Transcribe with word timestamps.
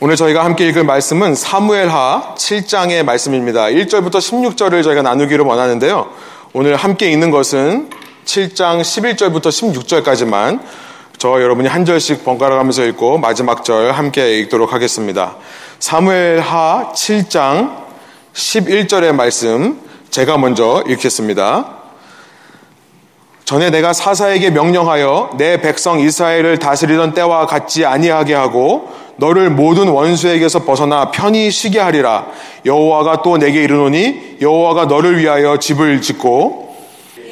오늘 0.00 0.14
저희가 0.14 0.44
함께 0.44 0.68
읽을 0.68 0.84
말씀은 0.84 1.34
사무엘하 1.34 2.36
7장의 2.38 3.02
말씀입니다. 3.02 3.64
1절부터 3.64 4.18
16절을 4.18 4.84
저희가 4.84 5.02
나누기로 5.02 5.44
원하는데요. 5.44 6.12
오늘 6.52 6.76
함께 6.76 7.10
읽는 7.10 7.32
것은 7.32 7.90
7장 8.24 8.80
11절부터 8.80 9.48
16절까지만 9.48 10.60
저 11.16 11.42
여러분이 11.42 11.66
한 11.66 11.84
절씩 11.84 12.24
번갈아 12.24 12.54
가면서 12.54 12.84
읽고 12.84 13.18
마지막 13.18 13.64
절 13.64 13.90
함께 13.90 14.38
읽도록 14.38 14.72
하겠습니다. 14.72 15.34
사무엘하 15.80 16.92
7장 16.94 17.78
11절의 18.34 19.12
말씀 19.16 19.80
제가 20.10 20.38
먼저 20.38 20.84
읽겠습니다. 20.86 21.74
전에 23.44 23.70
내가 23.70 23.92
사사에게 23.92 24.50
명령하여 24.50 25.30
내 25.38 25.60
백성 25.60 25.98
이스라엘을 25.98 26.58
다스리던 26.58 27.14
때와 27.14 27.46
같지 27.46 27.84
아니하게 27.84 28.34
하고 28.34 29.07
너를 29.18 29.50
모든 29.50 29.88
원수에게서 29.88 30.64
벗어나 30.64 31.10
편히 31.10 31.50
쉬게 31.50 31.80
하리라. 31.80 32.26
여호와가 32.64 33.22
또 33.22 33.36
내게 33.36 33.64
이르노니 33.64 34.38
여호와가 34.40 34.84
너를 34.86 35.18
위하여 35.18 35.58
집을 35.58 36.00
짓고 36.00 36.76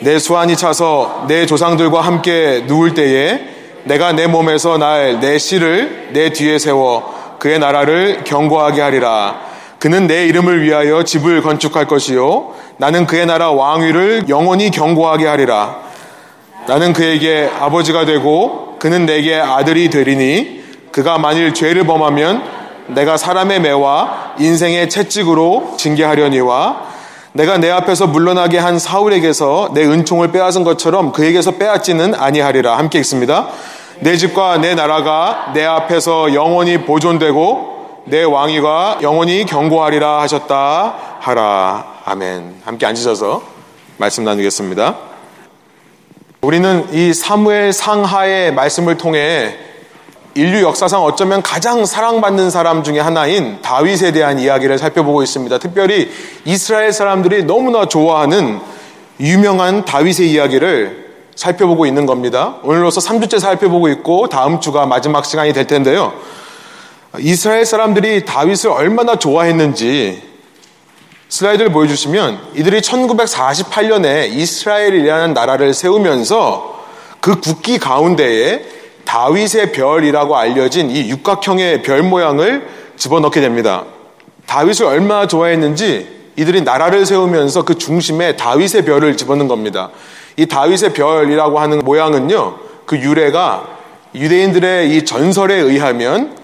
내 0.02 0.18
수완이 0.18 0.56
차서 0.56 1.26
내 1.28 1.46
조상들과 1.46 2.00
함께 2.00 2.64
누울 2.66 2.94
때에 2.94 3.40
내가 3.84 4.12
내 4.12 4.26
몸에서 4.26 4.78
날 4.78 5.20
내 5.20 5.38
씨를 5.38 6.10
내 6.12 6.30
뒤에 6.30 6.58
세워 6.58 7.36
그의 7.38 7.60
나라를 7.60 8.24
경고하게 8.24 8.80
하리라. 8.80 9.40
그는 9.78 10.08
내 10.08 10.26
이름을 10.26 10.62
위하여 10.62 11.04
집을 11.04 11.42
건축할 11.42 11.86
것이요 11.86 12.52
나는 12.78 13.06
그의 13.06 13.26
나라 13.26 13.52
왕위를 13.52 14.24
영원히 14.28 14.72
경고하게 14.72 15.26
하리라. 15.26 15.76
나는 16.66 16.92
그에게 16.92 17.48
아버지가 17.60 18.06
되고 18.06 18.74
그는 18.80 19.06
내게 19.06 19.36
아들이 19.36 19.88
되리니 19.88 20.65
그가 20.90 21.18
만일 21.18 21.54
죄를 21.54 21.84
범하면 21.84 22.42
내가 22.88 23.16
사람의 23.16 23.60
매와 23.60 24.34
인생의 24.38 24.88
채찍으로 24.88 25.74
징계하려니와 25.76 26.86
내가 27.32 27.58
내 27.58 27.70
앞에서 27.70 28.06
물러나게 28.06 28.58
한 28.58 28.78
사울에게서 28.78 29.72
내 29.74 29.84
은총을 29.84 30.32
빼앗은 30.32 30.64
것처럼 30.64 31.12
그에게서 31.12 31.52
빼앗지는 31.52 32.14
아니하리라. 32.14 32.78
함께 32.78 32.98
읽습니다. 33.00 33.48
내 34.00 34.16
집과 34.16 34.58
내 34.58 34.74
나라가 34.74 35.50
내 35.52 35.64
앞에서 35.64 36.32
영원히 36.34 36.84
보존되고 36.84 38.04
내 38.06 38.22
왕위가 38.22 38.98
영원히 39.02 39.44
경고하리라 39.44 40.20
하셨다 40.22 40.94
하라. 41.20 41.84
아멘. 42.06 42.62
함께 42.64 42.86
앉으셔서 42.86 43.42
말씀 43.98 44.24
나누겠습니다. 44.24 44.96
우리는 46.40 46.86
이 46.92 47.12
사무엘 47.12 47.72
상하의 47.72 48.54
말씀을 48.54 48.96
통해 48.96 49.56
인류 50.36 50.62
역사상 50.62 51.02
어쩌면 51.02 51.40
가장 51.40 51.86
사랑받는 51.86 52.50
사람 52.50 52.84
중에 52.84 53.00
하나인 53.00 53.62
다윗에 53.62 54.12
대한 54.12 54.38
이야기를 54.38 54.78
살펴보고 54.78 55.22
있습니다. 55.22 55.58
특별히 55.58 56.10
이스라엘 56.44 56.92
사람들이 56.92 57.44
너무나 57.44 57.86
좋아하는 57.86 58.60
유명한 59.18 59.86
다윗의 59.86 60.30
이야기를 60.30 61.06
살펴보고 61.34 61.86
있는 61.86 62.04
겁니다. 62.04 62.56
오늘로서 62.64 63.00
3주째 63.00 63.40
살펴보고 63.40 63.88
있고 63.88 64.28
다음 64.28 64.60
주가 64.60 64.84
마지막 64.84 65.24
시간이 65.24 65.54
될 65.54 65.66
텐데요. 65.66 66.12
이스라엘 67.18 67.64
사람들이 67.64 68.26
다윗을 68.26 68.70
얼마나 68.70 69.16
좋아했는지 69.18 70.22
슬라이드를 71.30 71.72
보여주시면 71.72 72.40
이들이 72.56 72.82
1948년에 72.82 74.30
이스라엘이라는 74.32 75.32
나라를 75.32 75.72
세우면서 75.72 76.84
그 77.20 77.40
국기 77.40 77.78
가운데에 77.78 78.76
다윗의 79.06 79.72
별이라고 79.72 80.36
알려진 80.36 80.90
이 80.90 81.08
육각형의 81.08 81.82
별 81.82 82.02
모양을 82.02 82.68
집어넣게 82.96 83.40
됩니다. 83.40 83.84
다윗을 84.46 84.84
얼마나 84.86 85.26
좋아했는지 85.26 86.14
이들이 86.36 86.62
나라를 86.62 87.06
세우면서 87.06 87.64
그 87.64 87.78
중심에 87.78 88.36
다윗의 88.36 88.84
별을 88.84 89.16
집어넣은 89.16 89.48
겁니다. 89.48 89.90
이 90.36 90.44
다윗의 90.44 90.92
별이라고 90.92 91.58
하는 91.58 91.78
모양은요, 91.78 92.58
그 92.84 92.98
유래가 92.98 93.68
유대인들의 94.14 94.94
이 94.94 95.04
전설에 95.04 95.54
의하면 95.54 96.36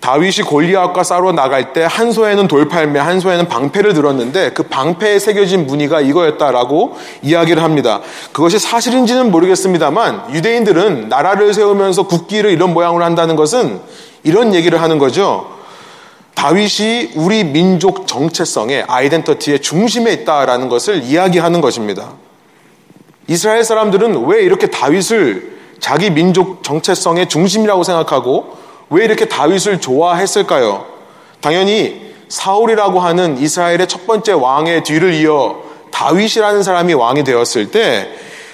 다윗이 0.00 0.46
골리앗과 0.46 1.02
싸러 1.02 1.32
나갈 1.32 1.72
때 1.72 1.82
한 1.82 2.12
소에는 2.12 2.46
돌팔매, 2.46 2.98
한 2.98 3.18
소에는 3.18 3.48
방패를 3.48 3.94
들었는데 3.94 4.50
그 4.50 4.62
방패에 4.62 5.18
새겨진 5.18 5.66
무늬가 5.66 6.00
이거였다라고 6.00 6.96
이야기를 7.22 7.62
합니다. 7.62 8.00
그것이 8.32 8.58
사실인지는 8.58 9.30
모르겠습니다만 9.30 10.34
유대인들은 10.34 11.08
나라를 11.08 11.52
세우면서 11.52 12.06
국기를 12.06 12.50
이런 12.50 12.72
모양으로 12.72 13.04
한다는 13.04 13.34
것은 13.36 13.80
이런 14.22 14.54
얘기를 14.54 14.80
하는 14.80 14.98
거죠. 14.98 15.50
다윗이 16.34 17.14
우리 17.16 17.42
민족 17.42 18.06
정체성의 18.06 18.84
아이덴터티의 18.86 19.60
중심에 19.60 20.12
있다라는 20.12 20.68
것을 20.68 21.02
이야기하는 21.02 21.60
것입니다. 21.60 22.12
이스라엘 23.26 23.64
사람들은 23.64 24.24
왜 24.26 24.42
이렇게 24.42 24.68
다윗을 24.68 25.58
자기 25.80 26.10
민족 26.10 26.62
정체성의 26.62 27.28
중심이라고 27.28 27.82
생각하고 27.82 28.56
왜 28.90 29.04
이렇게 29.04 29.26
다윗을 29.26 29.80
좋아했을까요? 29.80 30.86
당연히 31.40 32.08
사울이라고 32.28 33.00
하는 33.00 33.38
이스라엘의 33.38 33.88
첫 33.88 34.06
번째 34.06 34.32
왕의 34.32 34.84
뒤를 34.84 35.14
이어 35.14 35.62
다윗이라는 35.90 36.62
사람이 36.62 36.94
왕이 36.94 37.24
되었을 37.24 37.70
때 37.70 38.08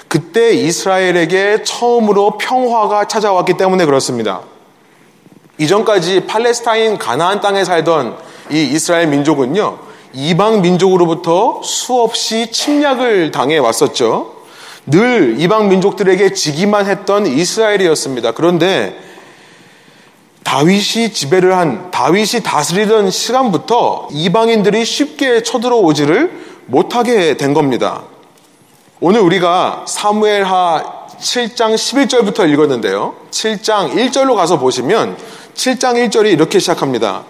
그때 0.09 0.53
이스라엘에게 0.53 1.65
처음으로 1.65 2.39
평화가 2.39 3.09
찾아왔기 3.09 3.57
때문에 3.57 3.85
그렇습니다. 3.85 4.43
이전까지 5.59 6.27
팔레스타인 6.27 6.99
가나안 6.99 7.41
땅에 7.41 7.65
살던 7.65 8.17
이 8.51 8.63
이스라엘 8.63 9.09
민족은요, 9.09 9.79
이방 10.13 10.63
민족으로부터 10.63 11.61
수없이 11.65 12.51
침략을 12.53 13.31
당해 13.31 13.59
왔었죠. 13.59 14.35
늘 14.87 15.37
이방 15.39 15.69
민족들에게 15.69 16.33
지기만 16.33 16.87
했던 16.87 17.27
이스라엘이었습니다. 17.27 18.33
그런데 18.33 18.97
다윗이 20.45 21.13
지배를 21.13 21.57
한 21.57 21.91
다윗이 21.91 22.43
다스리던 22.45 23.11
시간부터 23.11 24.09
이방인들이 24.13 24.85
쉽게 24.85 25.43
쳐들어오지를 25.43 26.45
못하게 26.67 27.37
된 27.37 27.55
겁니다. 27.55 28.03
오늘 29.01 29.21
우리가 29.21 29.85
사무엘하 29.87 31.07
7장 31.19 31.75
11절부터 31.75 32.49
읽었는데요. 32.49 33.15
7장 33.31 33.95
1절로 33.95 34.37
가서 34.37 34.59
보시면 34.59 35.17
7장 35.55 35.95
1절이 36.09 36.33
이렇게 36.33 36.59
시작합니다. 36.59 37.25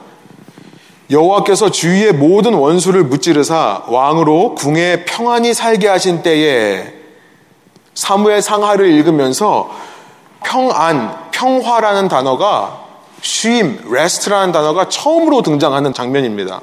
여호와께서 1.11 1.71
주위의 1.71 2.13
모든 2.13 2.55
원수를 2.55 3.05
무찌르사 3.05 3.85
왕으로 3.87 4.55
궁에 4.55 5.05
평안히 5.05 5.55
살게 5.55 5.87
하신 5.87 6.23
때에 6.23 6.93
사무엘 7.95 8.43
상하를 8.43 8.91
읽으면서 8.91 9.71
평안, 10.43 11.31
평화라는 11.31 12.09
단어가 12.09 12.84
쉼, 13.25 13.81
rest라는 13.91 14.53
단어가 14.53 14.89
처음으로 14.91 15.41
등장하는 15.41 15.95
장면입니다. 15.95 16.61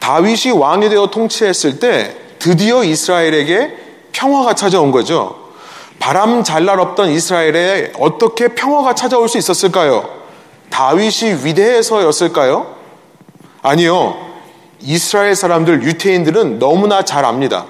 다윗이 0.00 0.52
왕이 0.54 0.90
되어 0.90 1.06
통치했을 1.06 1.80
때 1.80 2.14
드디어 2.38 2.84
이스라엘에게 2.84 3.74
평화가 4.12 4.54
찾아온 4.54 4.92
거죠. 4.92 5.48
바람 5.98 6.44
잘 6.44 6.66
날 6.66 6.78
없던 6.78 7.10
이스라엘에 7.10 7.94
어떻게 7.98 8.48
평화가 8.48 8.94
찾아올 8.94 9.30
수 9.30 9.38
있었을까요? 9.38 10.08
다윗이 10.68 11.42
위대해서였을까요? 11.42 12.76
아니요. 13.62 14.14
이스라엘 14.80 15.34
사람들, 15.34 15.84
유태인들은 15.84 16.58
너무나 16.58 17.02
잘 17.02 17.24
압니다. 17.24 17.64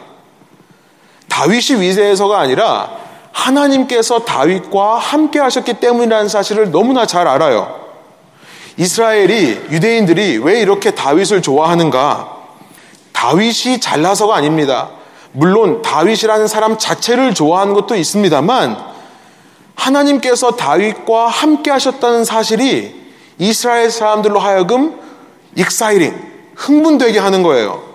다윗이 1.28 1.80
위대해서가 1.80 2.40
아니라 2.40 2.90
하나님께서 3.38 4.20
다윗과 4.20 4.98
함께 4.98 5.38
하셨기 5.38 5.74
때문이라는 5.74 6.28
사실을 6.28 6.70
너무나 6.70 7.06
잘 7.06 7.28
알아요. 7.28 7.78
이스라엘이 8.76 9.66
유대인들이 9.70 10.38
왜 10.38 10.60
이렇게 10.60 10.90
다윗을 10.90 11.42
좋아하는가? 11.42 12.36
다윗이 13.12 13.80
잘나서가 13.80 14.34
아닙니다. 14.36 14.90
물론 15.32 15.82
다윗이라는 15.82 16.48
사람 16.48 16.78
자체를 16.78 17.34
좋아하는 17.34 17.74
것도 17.74 17.96
있습니다만 17.96 18.76
하나님께서 19.74 20.52
다윗과 20.52 21.28
함께 21.28 21.70
하셨다는 21.70 22.24
사실이 22.24 22.94
이스라엘 23.38 23.90
사람들로 23.90 24.40
하여금 24.40 24.98
exciting, 25.54 26.14
흥분되게 26.56 27.18
하는 27.18 27.42
거예요. 27.42 27.87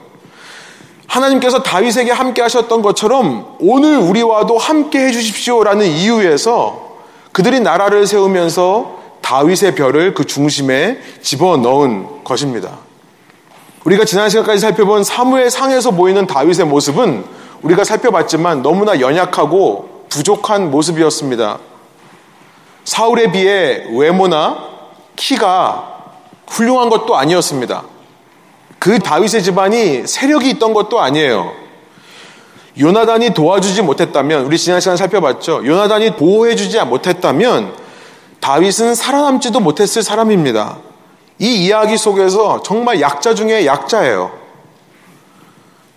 하나님께서 1.08 1.64
다윗에게 1.64 2.12
함께 2.12 2.42
하셨던 2.42 2.82
것처럼 2.82 3.58
오늘 3.60 3.98
우리와도 3.98 4.58
함께 4.58 5.00
해 5.00 5.12
주십시오라는 5.12 5.86
이유에서 5.86 6.94
그들이 7.32 7.60
나라를 7.60 8.08
세우면서 8.08 9.00
다윗의 9.22 9.76
별을 9.76 10.14
그 10.14 10.26
중심에 10.26 11.00
집어 11.22 11.58
넣은 11.58 12.24
것입니다. 12.24 12.80
우리가 13.86 14.06
지난 14.06 14.30
시간까지 14.30 14.60
살펴본 14.60 15.04
사무의 15.04 15.50
상에서 15.50 15.92
보이는 15.92 16.26
다윗의 16.26 16.66
모습은 16.66 17.26
우리가 17.64 17.84
살펴봤지만 17.84 18.62
너무나 18.62 19.00
연약하고 19.00 20.06
부족한 20.10 20.72
모습이었습니다. 20.72 21.60
사울에 22.86 23.32
비해 23.32 23.86
외모나 23.92 24.58
키가 25.16 25.94
훌륭한 26.48 26.90
것도 26.90 27.16
아니었습니다. 27.16 27.84
그 28.84 29.00
다윗의 29.00 29.44
집안이 29.44 30.06
세력이 30.06 30.50
있던 30.50 30.74
것도 30.74 31.00
아니에요. 31.00 31.54
요나단이 32.78 33.30
도와주지 33.30 33.82
못했다면 33.82 34.44
우리 34.44 34.58
지난 34.58 34.82
시간 34.82 34.98
살펴봤죠. 34.98 35.66
요나단이 35.66 36.18
보호해주지 36.18 36.82
못했다면 36.82 37.76
다윗은 38.42 38.96
살아남지도 38.96 39.62
못했을 39.62 40.04
사람입니다. 40.04 40.80
이 41.40 41.64
이야기 41.64 41.98
속에서 41.98 42.62
정말 42.62 43.00
약자 43.00 43.34
중에 43.36 43.66
약자예요. 43.66 44.34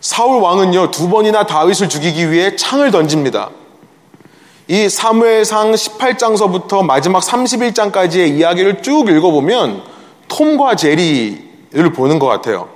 사울 0.01 0.41
왕은요 0.41 0.93
두 0.93 1.09
번이나 1.09 1.45
다윗을 1.45 1.89
죽이기 1.89 2.31
위해 2.31 2.55
창을 2.55 2.93
던집니다. 2.93 3.51
이 4.69 4.89
사무엘상 4.89 5.73
18장서부터 5.73 6.85
마지막 6.85 7.21
31장까지의 7.21 8.37
이야기를 8.37 8.83
쭉 8.83 9.09
읽어보면 9.11 9.83
톰과 10.29 10.77
제리를 10.77 11.93
보는 11.93 12.21
것 12.21 12.29
같아요. 12.29 12.76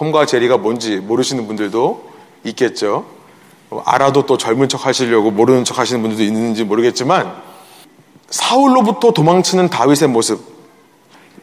톰과 0.00 0.24
제리가 0.24 0.56
뭔지 0.56 0.96
모르시는 0.96 1.46
분들도 1.46 2.02
있겠죠. 2.44 3.04
알아도 3.84 4.24
또 4.24 4.38
젊은 4.38 4.66
척 4.66 4.86
하시려고 4.86 5.30
모르는 5.30 5.64
척 5.64 5.78
하시는 5.78 6.00
분들도 6.00 6.24
있는지 6.24 6.64
모르겠지만 6.64 7.30
사울로부터 8.30 9.12
도망치는 9.12 9.68
다윗의 9.68 10.08
모습. 10.08 10.40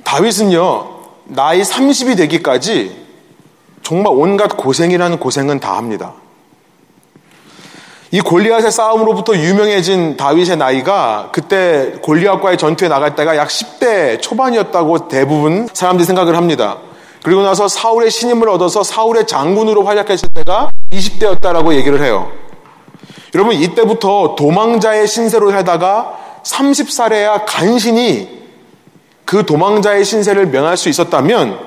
다윗은요, 0.04 0.88
나이 1.26 1.62
30이 1.62 2.18
되기까지 2.18 3.06
정말 3.84 4.12
온갖 4.16 4.58
고생이라는 4.58 5.20
고생은 5.20 5.60
다 5.60 5.78
합니다. 5.78 6.14
이 8.10 8.22
골리앗의 8.22 8.72
싸움으로부터 8.72 9.36
유명해진 9.36 10.18
다윗의 10.18 10.58
나이가 10.58 11.30
그때 11.32 11.94
골리앗과의 12.02 12.58
전투에 12.58 12.88
나갈 12.88 13.16
때가 13.16 13.38
약 13.38 13.50
10대 13.50 14.20
초반이었다고 14.20 15.10
대부분 15.10 15.68
사람들이 15.72 16.06
생각을 16.08 16.36
합니다. 16.36 16.87
그리고 17.28 17.42
나서 17.44 17.68
사울의 17.68 18.10
신임을 18.10 18.48
얻어서 18.48 18.84
사울의 18.84 19.28
장군으로 19.28 19.84
활약했을 19.84 20.30
때가 20.34 20.70
20대였다라고 20.94 21.74
얘기를 21.74 22.02
해요. 22.02 22.32
여러분 23.36 23.54
이때부터 23.54 24.36
도망자의 24.38 25.10
신세로 25.10 25.52
살다가 25.52 26.18
30살에야 26.44 27.44
간신히 27.46 28.30
그 29.26 29.46
도망자의 29.46 30.06
신세를 30.06 30.46
면할 30.48 30.78
수 30.78 30.88
있었다면 30.88 31.60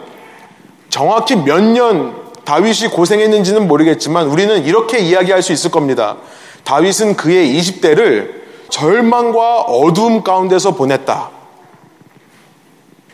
정확히 0.89 1.37
몇 1.37 1.61
년 1.61 2.17
다윗이 2.47 2.89
고생했는지는 2.91 3.69
모르겠지만 3.69 4.29
우리는 4.29 4.65
이렇게 4.65 4.99
이야기할 5.01 5.43
수 5.43 5.53
있을 5.53 5.71
겁니다. 5.71 6.17
다윗은 6.65 7.17
그의 7.17 7.55
20대를 7.61 8.31
절망과 8.71 9.61
어두움 9.61 10.23
가운데서 10.23 10.71
보냈다. 10.71 11.40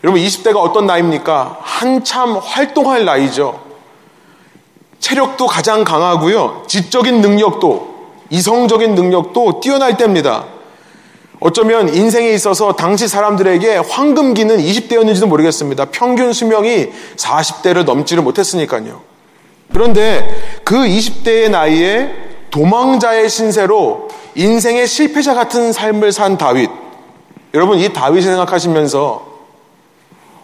여러분 0.07 0.23
20대가 0.23 0.59
어떤 0.59 0.87
나이입니까? 0.87 1.59
한참 1.63 2.37
활동할 2.37 3.05
나이죠. 3.05 3.61
체력도 5.01 5.49
가장 5.49 5.83
강하고요. 5.83 6.63
지적인 6.69 7.21
능력도 7.21 7.97
이성적인 8.31 8.95
능력도 8.95 9.59
뛰어날 9.59 9.97
때입니다. 9.97 10.45
어쩌면 11.41 11.93
인생에 11.93 12.31
있어서 12.31 12.75
당시 12.75 13.09
사람들에게 13.09 13.79
황금기는 13.79 14.59
20대였는지도 14.59 15.27
모르겠습니다. 15.27 15.87
평균 15.87 16.33
수명이 16.33 16.87
40대를 17.17 17.85
넘지를 17.85 18.23
못했으니까요. 18.23 19.01
그런데 19.73 20.61
그 20.63 20.77
20대의 20.77 21.51
나이에 21.51 22.15
도망자의 22.53 23.29
신세로 23.29 24.07
인생의 24.37 24.87
실패자 24.87 25.35
같은 25.35 25.73
삶을 25.73 26.13
산 26.13 26.39
다윗. 26.39 26.71
여러분, 27.55 27.81
이 27.81 27.93
다윗을 27.93 28.31
생각하시면서 28.31 29.26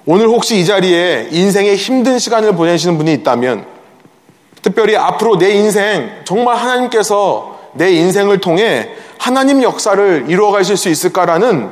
오늘 0.05 0.27
혹시 0.27 0.59
이 0.59 0.65
자리에 0.65 1.29
인생의 1.31 1.77
힘든 1.77 2.19
시간을 2.19 2.57
보내시는 2.57 2.99
분이 2.99 3.13
있다면 3.15 3.65
특별히 4.61 4.97
앞으로 4.97 5.39
내 5.39 5.53
인생 5.53 6.11
정말 6.25 6.57
하나님께서 6.57 7.61
내 7.75 7.93
인생을 7.93 8.39
통해 8.39 8.91
하나님 9.19 9.63
역사를 9.63 10.25
이루어 10.29 10.51
가실 10.51 10.77
수 10.77 10.89
있을까라는 10.89 11.71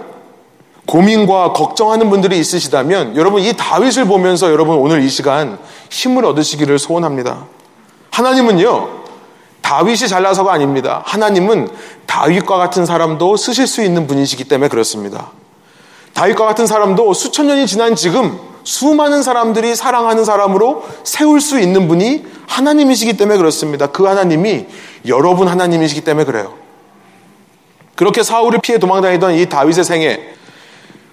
고민과 0.87 1.53
걱정하는 1.53 2.11
분들이 2.11 2.39
있으시다면 2.39 3.17
여러분 3.17 3.43
이 3.43 3.53
다윗을 3.53 4.07
보면서 4.07 4.51
여러분 4.51 4.77
오늘 4.77 5.03
이 5.03 5.09
시간 5.09 5.59
힘을 5.91 6.25
얻으시기를 6.25 6.79
소원합니다. 6.79 7.47
하나님은요. 8.11 9.01
다윗이 9.63 10.09
잘나서가 10.09 10.53
아닙니다. 10.53 11.03
하나님은 11.05 11.69
다윗과 12.07 12.57
같은 12.57 12.87
사람도 12.87 13.37
쓰실 13.37 13.67
수 13.67 13.83
있는 13.83 14.07
분이시기 14.07 14.45
때문에 14.45 14.69
그렇습니다. 14.69 15.31
다윗과 16.21 16.45
같은 16.45 16.67
사람도 16.67 17.15
수천 17.15 17.47
년이 17.47 17.67
지난 17.67 17.97
지금 17.97 18.39
수많은 18.63 19.23
사람들이 19.23 19.75
사랑하는 19.75 20.27
사람으로 20.27 20.85
세울 21.03 21.41
수 21.41 21.59
있는 21.59 21.89
분이 21.89 22.27
하나님이시기 22.47 23.17
때문에 23.17 23.39
그렇습니다. 23.39 23.87
그 23.87 24.05
하나님이 24.05 24.67
여러분 25.07 25.49
하나님이시기 25.49 26.03
때문에 26.03 26.27
그래요. 26.27 26.53
그렇게 27.97 28.23
사울을 28.23 28.59
피해 28.61 28.77
도망다니던 28.77 29.37
이 29.37 29.47
다윗의 29.47 29.83
생애. 29.83 30.21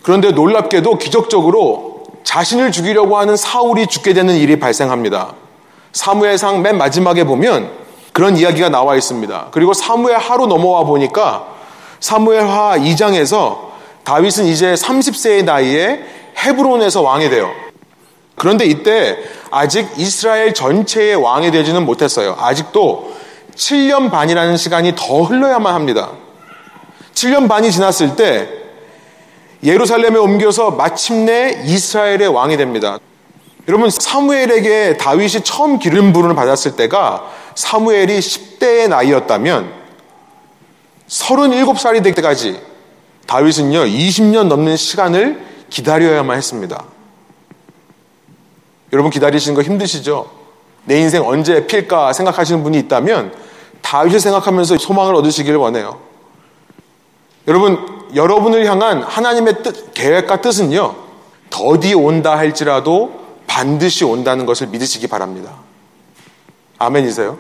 그런데 0.04 0.32
놀랍게도 0.32 0.98
기적적으로 0.98 2.04
자신을 2.26 2.74
죽이려고 2.74 3.18
하는 3.18 3.38
사울이 3.38 3.88
죽게 3.88 4.14
되는 4.14 4.36
일이 4.36 4.60
발생합니다. 4.60 5.36
사무엘상 5.94 6.62
맨 6.62 6.78
마지막에 6.78 7.24
보면 7.24 7.72
그런 8.12 8.36
이야기가 8.36 8.68
나와 8.68 8.98
있습니다. 8.98 9.48
그리고 9.52 9.72
사무엘 9.74 10.18
하루 10.18 10.48
넘어와 10.48 10.84
보니까 10.84 11.48
사무엘하 12.02 12.80
2장에서 12.80 13.68
다윗은 14.08 14.46
이제 14.46 14.74
30세의 14.74 15.44
나이에 15.44 16.00
헤브론에서 16.38 17.02
왕이 17.02 17.30
돼요. 17.30 17.52
그런데 18.36 18.64
이때 18.64 19.18
아직 19.52 19.86
이스라엘 19.98 20.54
전체의 20.54 21.16
왕이 21.16 21.52
되지는 21.52 21.86
못했어요. 21.86 22.38
아직도 22.40 23.14
7년 23.54 24.10
반이라는 24.10 24.56
시간이 24.56 24.94
더 24.96 25.24
흘러야만 25.24 25.74
합니다. 25.74 26.12
7년 27.16 27.50
반이 27.50 27.70
지났을 27.70 28.16
때 28.16 28.48
예루살렘에 29.62 30.18
옮겨서 30.18 30.72
마침내 30.72 31.62
이스라엘의 31.66 32.30
왕이 32.30 32.56
됩니다. 32.56 33.00
여러분 33.68 33.90
사무엘에게 33.90 34.96
다윗이 34.96 35.44
처음 35.44 35.80
기름 35.80 36.14
부름을 36.14 36.34
받았을 36.34 36.78
때가 36.78 37.30
사무엘이 37.56 38.20
10대의 38.20 38.88
나이였다면 38.88 39.70
37살이 41.10 42.02
될 42.02 42.14
때까지 42.14 42.77
다윗은요 43.28 43.80
20년 43.86 44.48
넘는 44.48 44.76
시간을 44.78 45.46
기다려야만 45.70 46.38
했습니다. 46.38 46.84
여러분 48.94 49.12
기다리시는 49.12 49.56
거 49.56 49.62
힘드시죠? 49.62 50.30
내 50.86 51.00
인생 51.00 51.26
언제 51.26 51.68
필까 51.68 52.14
생각하시는 52.14 52.64
분이 52.64 52.80
있다면 52.80 53.34
다윗을 53.82 54.20
생각하면서 54.22 54.78
소망을 54.78 55.16
얻으시기를 55.16 55.58
원해요. 55.58 56.00
여러분, 57.48 58.08
여러분을 58.16 58.66
향한 58.66 59.04
하나님의 59.04 59.64
뜻, 59.64 59.94
계획과 59.94 60.42
뜻은요, 60.42 60.96
더디 61.50 61.94
온다 61.94 62.38
할지라도 62.38 63.20
반드시 63.48 64.04
온다는 64.04 64.46
것을 64.46 64.68
믿으시기 64.68 65.08
바랍니다. 65.08 65.56
아멘이세요? 66.78 67.38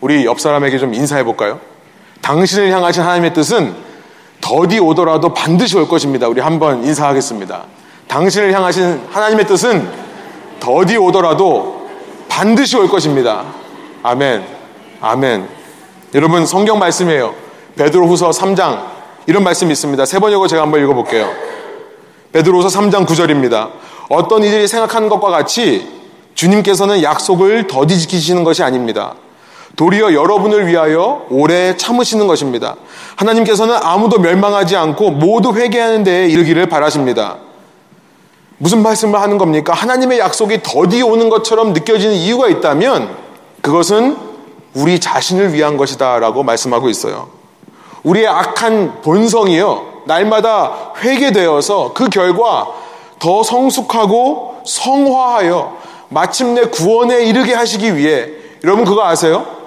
우리 0.00 0.24
옆 0.24 0.40
사람에게 0.40 0.78
좀 0.78 0.94
인사해 0.94 1.24
볼까요? 1.24 1.60
당신을 2.20 2.70
향하신 2.70 3.02
하나님의 3.02 3.34
뜻은 3.34 3.74
더디 4.42 4.80
오더라도 4.80 5.32
반드시 5.32 5.78
올 5.78 5.88
것입니다. 5.88 6.28
우리 6.28 6.42
한번 6.42 6.84
인사하겠습니다. 6.84 7.62
당신을 8.08 8.52
향하신 8.52 9.06
하나님의 9.10 9.46
뜻은 9.46 9.88
더디 10.60 10.98
오더라도 10.98 11.88
반드시 12.28 12.76
올 12.76 12.88
것입니다. 12.88 13.44
아멘. 14.02 14.44
아멘. 15.00 15.48
여러분 16.14 16.44
성경 16.44 16.78
말씀이에요. 16.78 17.34
베드로후서 17.76 18.30
3장 18.30 18.84
이런 19.26 19.44
말씀이 19.44 19.72
있습니다. 19.72 20.04
세 20.04 20.18
번역으로 20.18 20.48
제가 20.48 20.62
한번 20.62 20.82
읽어 20.82 20.92
볼게요. 20.92 21.30
베드로서 22.32 22.68
3장 22.68 23.06
9절입니다. 23.06 23.70
어떤 24.08 24.42
이들이 24.42 24.66
생각하는 24.66 25.08
것과 25.08 25.30
같이 25.30 25.88
주님께서는 26.34 27.02
약속을 27.02 27.68
더디 27.68 27.98
지키시는 27.98 28.44
것이 28.44 28.62
아닙니다. 28.62 29.14
도리어 29.76 30.12
여러분을 30.12 30.66
위하여 30.66 31.26
오래 31.30 31.76
참으시는 31.76 32.26
것입니다. 32.26 32.76
하나님께서는 33.16 33.76
아무도 33.82 34.18
멸망하지 34.18 34.76
않고 34.76 35.10
모두 35.12 35.54
회개하는 35.54 36.04
데에 36.04 36.26
이르기를 36.28 36.66
바라십니다. 36.66 37.36
무슨 38.58 38.82
말씀을 38.82 39.20
하는 39.20 39.38
겁니까? 39.38 39.72
하나님의 39.72 40.18
약속이 40.18 40.62
더디 40.62 41.02
오는 41.02 41.28
것처럼 41.28 41.72
느껴지는 41.72 42.14
이유가 42.14 42.48
있다면 42.48 43.16
그것은 43.60 44.16
우리 44.74 45.00
자신을 45.00 45.52
위한 45.52 45.76
것이다 45.76 46.18
라고 46.18 46.42
말씀하고 46.42 46.88
있어요. 46.88 47.28
우리의 48.04 48.26
악한 48.28 49.00
본성이요. 49.02 49.92
날마다 50.04 50.92
회개되어서 51.00 51.92
그 51.92 52.08
결과 52.08 52.68
더 53.18 53.42
성숙하고 53.42 54.56
성화하여 54.64 55.76
마침내 56.08 56.62
구원에 56.64 57.24
이르게 57.24 57.54
하시기 57.54 57.96
위해 57.96 58.28
여러분 58.64 58.84
그거 58.84 59.04
아세요? 59.04 59.61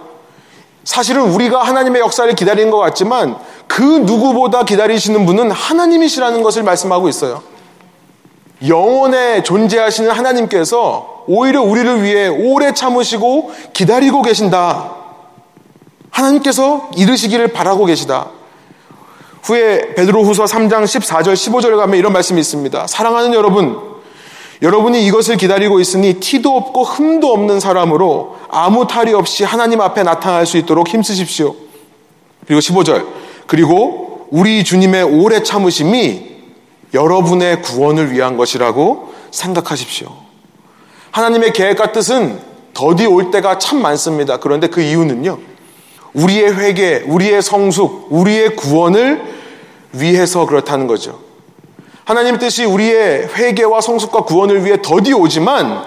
사실은 0.85 1.23
우리가 1.23 1.63
하나님의 1.63 1.99
역사를 1.99 2.33
기다리는 2.35 2.71
것 2.71 2.77
같지만 2.77 3.35
그 3.67 3.81
누구보다 3.81 4.63
기다리시는 4.63 5.25
분은 5.25 5.51
하나님이시라는 5.51 6.43
것을 6.43 6.63
말씀하고 6.63 7.09
있어요. 7.09 7.41
영원에 8.65 9.43
존재하시는 9.43 10.09
하나님께서 10.11 11.23
오히려 11.27 11.61
우리를 11.61 12.03
위해 12.03 12.27
오래 12.27 12.73
참으시고 12.73 13.51
기다리고 13.73 14.21
계신다. 14.21 14.91
하나님께서 16.11 16.89
이르시기를 16.95 17.49
바라고 17.49 17.85
계시다. 17.85 18.29
후에 19.43 19.95
베드로 19.95 20.23
후서 20.23 20.45
3장 20.45 20.83
14절 20.83 21.33
15절에 21.33 21.75
가면 21.77 21.97
이런 21.97 22.13
말씀이 22.13 22.39
있습니다. 22.39 22.87
사랑하는 22.87 23.33
여러분, 23.33 23.94
여러분이 24.61 25.05
이것을 25.05 25.37
기다리고 25.37 25.79
있으니 25.79 26.15
티도 26.15 26.55
없고 26.55 26.83
흠도 26.83 27.31
없는 27.31 27.59
사람으로 27.59 28.37
아무 28.49 28.87
탈이 28.87 29.13
없이 29.13 29.43
하나님 29.43 29.81
앞에 29.81 30.03
나타날 30.03 30.45
수 30.45 30.57
있도록 30.57 30.87
힘쓰십시오. 30.87 31.55
그리고 32.47 32.59
15절. 32.61 33.05
그리고 33.47 34.27
우리 34.31 34.63
주님의 34.63 35.03
오래 35.03 35.43
참으심이 35.43 36.35
여러분의 36.93 37.61
구원을 37.61 38.11
위한 38.11 38.37
것이라고 38.37 39.13
생각하십시오. 39.31 40.07
하나님의 41.11 41.53
계획과 41.53 41.91
뜻은 41.91 42.39
더디 42.73 43.05
올 43.05 43.31
때가 43.31 43.57
참 43.57 43.81
많습니다. 43.81 44.37
그런데 44.37 44.67
그 44.67 44.81
이유는요. 44.81 45.39
우리의 46.13 46.55
회개, 46.57 47.03
우리의 47.07 47.41
성숙, 47.41 48.07
우리의 48.09 48.55
구원을 48.55 49.21
위해서 49.93 50.45
그렇다는 50.45 50.87
거죠. 50.87 51.24
하나님 52.05 52.37
뜻이 52.37 52.65
우리의 52.65 53.29
회개와 53.33 53.81
성숙과 53.81 54.25
구원을 54.25 54.63
위해 54.63 54.77
더디 54.81 55.11
오지만 55.13 55.83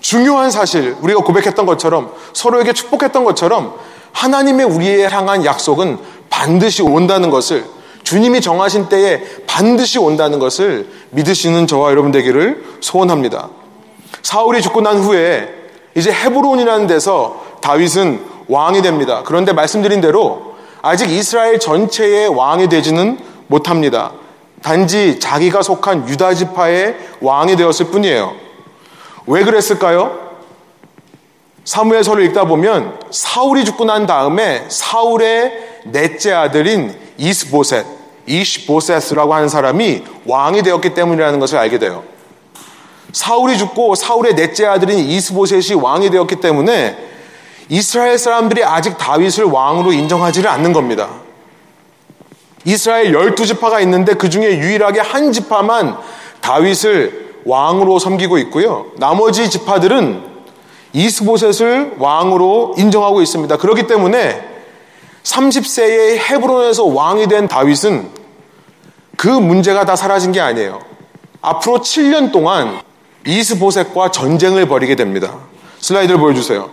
중요한 0.00 0.50
사실, 0.50 0.94
우리가 1.00 1.22
고백했던 1.22 1.64
것처럼 1.64 2.12
서로에게 2.34 2.74
축복했던 2.74 3.24
것처럼 3.24 3.74
하나님의 4.12 4.66
우리에 4.66 5.06
향한 5.06 5.42
약속은 5.42 5.98
반드시 6.28 6.82
온다는 6.82 7.30
것을 7.30 7.64
주님이 8.02 8.42
정하신 8.42 8.90
때에 8.90 9.22
반드시 9.46 9.98
온다는 9.98 10.38
것을 10.38 10.86
믿으시는 11.12 11.66
저와 11.66 11.90
여러분 11.90 12.12
되기를 12.12 12.62
소원합니다. 12.80 13.48
사울이 14.22 14.60
죽고 14.60 14.82
난 14.82 14.98
후에 14.98 15.48
이제 15.94 16.12
헤브론이라는 16.12 16.86
데서 16.86 17.42
다윗은 17.62 18.22
왕이 18.48 18.82
됩니다. 18.82 19.22
그런데 19.24 19.54
말씀드린 19.54 20.02
대로 20.02 20.56
아직 20.82 21.10
이스라엘 21.10 21.58
전체의 21.58 22.28
왕이 22.28 22.68
되지는 22.68 23.18
못합니다. 23.46 24.12
단지 24.64 25.20
자기가 25.20 25.60
속한 25.60 26.08
유다 26.08 26.32
지파의 26.32 26.96
왕이 27.20 27.54
되었을 27.56 27.88
뿐이에요. 27.90 28.34
왜 29.26 29.44
그랬을까요? 29.44 30.32
사무엘서를 31.66 32.24
읽다 32.24 32.46
보면 32.46 32.98
사울이 33.10 33.66
죽고 33.66 33.84
난 33.84 34.06
다음에 34.06 34.64
사울의 34.68 35.82
넷째 35.84 36.32
아들인 36.32 36.98
이스보셋, 37.18 37.84
이시보셋이라고 38.26 39.34
하는 39.34 39.50
사람이 39.50 40.02
왕이 40.24 40.62
되었기 40.62 40.94
때문이라는 40.94 41.38
것을 41.40 41.58
알게 41.58 41.78
돼요. 41.78 42.02
사울이 43.12 43.58
죽고 43.58 43.94
사울의 43.96 44.34
넷째 44.34 44.64
아들인 44.64 44.98
이스보셋이 44.98 45.78
왕이 45.78 46.08
되었기 46.08 46.36
때문에 46.36 46.96
이스라엘 47.68 48.16
사람들이 48.16 48.64
아직 48.64 48.96
다윗을 48.96 49.44
왕으로 49.44 49.92
인정하지를 49.92 50.48
않는 50.48 50.72
겁니다. 50.72 51.23
이스라엘 52.64 53.12
열두 53.12 53.46
지파가 53.46 53.80
있는데 53.80 54.14
그 54.14 54.30
중에 54.30 54.58
유일하게 54.58 55.00
한 55.00 55.32
지파만 55.32 55.98
다윗을 56.40 57.42
왕으로 57.44 57.98
섬기고 57.98 58.38
있고요. 58.38 58.86
나머지 58.96 59.50
지파들은 59.50 60.22
이스보셋을 60.92 61.96
왕으로 61.98 62.74
인정하고 62.78 63.20
있습니다. 63.20 63.56
그렇기 63.56 63.86
때문에 63.86 64.42
30세의 65.24 66.18
헤브론에서 66.18 66.84
왕이 66.84 67.26
된 67.26 67.48
다윗은 67.48 68.10
그 69.16 69.28
문제가 69.28 69.84
다 69.84 69.96
사라진 69.96 70.32
게 70.32 70.40
아니에요. 70.40 70.80
앞으로 71.40 71.78
7년 71.78 72.32
동안 72.32 72.80
이스보셋과 73.26 74.10
전쟁을 74.10 74.66
벌이게 74.68 74.96
됩니다. 74.96 75.34
슬라이드를 75.80 76.18
보여주세요. 76.20 76.70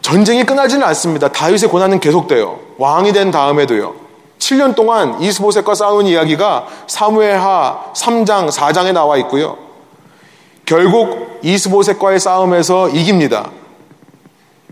전쟁이 0.00 0.44
끝나지는 0.44 0.84
않습니다. 0.88 1.28
다윗의 1.28 1.68
고난은 1.68 2.00
계속돼요. 2.00 2.58
왕이 2.78 3.12
된 3.12 3.30
다음에도요. 3.30 4.01
7년 4.42 4.74
동안 4.74 5.22
이스보셋과 5.22 5.74
싸운 5.74 6.06
이야기가 6.06 6.66
사무엘하 6.88 7.92
3장, 7.94 8.50
4장에 8.50 8.92
나와 8.92 9.16
있고요. 9.18 9.56
결국 10.66 11.38
이스보셋과의 11.42 12.18
싸움에서 12.18 12.88
이깁니다. 12.88 13.50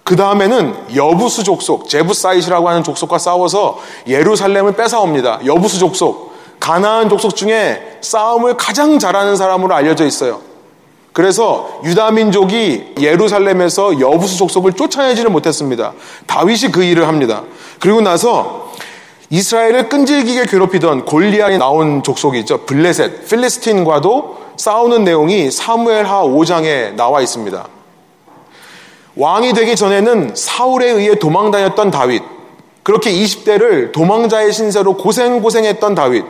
그 0.03 0.17
다음에는 0.17 0.97
여부수 0.97 1.45
족속, 1.45 1.89
제부사이시라고 1.89 2.69
하는 2.69 2.83
족속과 2.83 3.19
싸워서 3.19 3.79
예루살렘을 4.09 4.75
뺏어옵니다. 4.75 5.41
여부수 5.47 5.79
족속, 5.79 6.35
가나안 6.59 7.09
족속 7.09 7.37
중에 7.37 7.99
싸움을 8.01 8.57
가장 8.57 8.99
잘하는 8.99 9.37
사람으로 9.37 9.73
알려져 9.73 10.05
있어요. 10.05 10.41
그래서 11.13 11.81
유다 11.85 12.11
민족이 12.13 12.95
예루살렘에서 13.01 14.01
여부수 14.01 14.37
족속을 14.39 14.73
쫓아내지를 14.73 15.31
못했습니다. 15.31 15.93
다윗이 16.27 16.73
그 16.73 16.83
일을 16.83 17.07
합니다. 17.07 17.43
그리고 17.79 18.01
나서 18.01 18.71
이스라엘을 19.31 19.89
끈질기게 19.89 20.47
괴롭히던 20.47 21.05
골리앗이 21.05 21.57
나온 21.59 22.03
족속이 22.03 22.41
있죠. 22.41 22.67
블레셋, 22.67 23.29
필리스틴과도 23.29 24.39
싸우는 24.57 25.05
내용이 25.05 25.53
사무엘하 25.53 26.25
5장에 26.25 26.95
나와 26.95 27.21
있습니다. 27.21 27.69
왕이 29.15 29.53
되기 29.53 29.77
전에는 29.77 30.33
사울에 30.35 30.91
의해 30.91 31.15
도망 31.15 31.53
다녔던 31.53 31.93
다윗. 31.93 32.23
그렇게 32.83 33.13
20대를 33.13 33.93
도망자의 33.93 34.53
신세로 34.53 34.97
고생고생했던 34.97 35.95
다윗. 35.95 36.25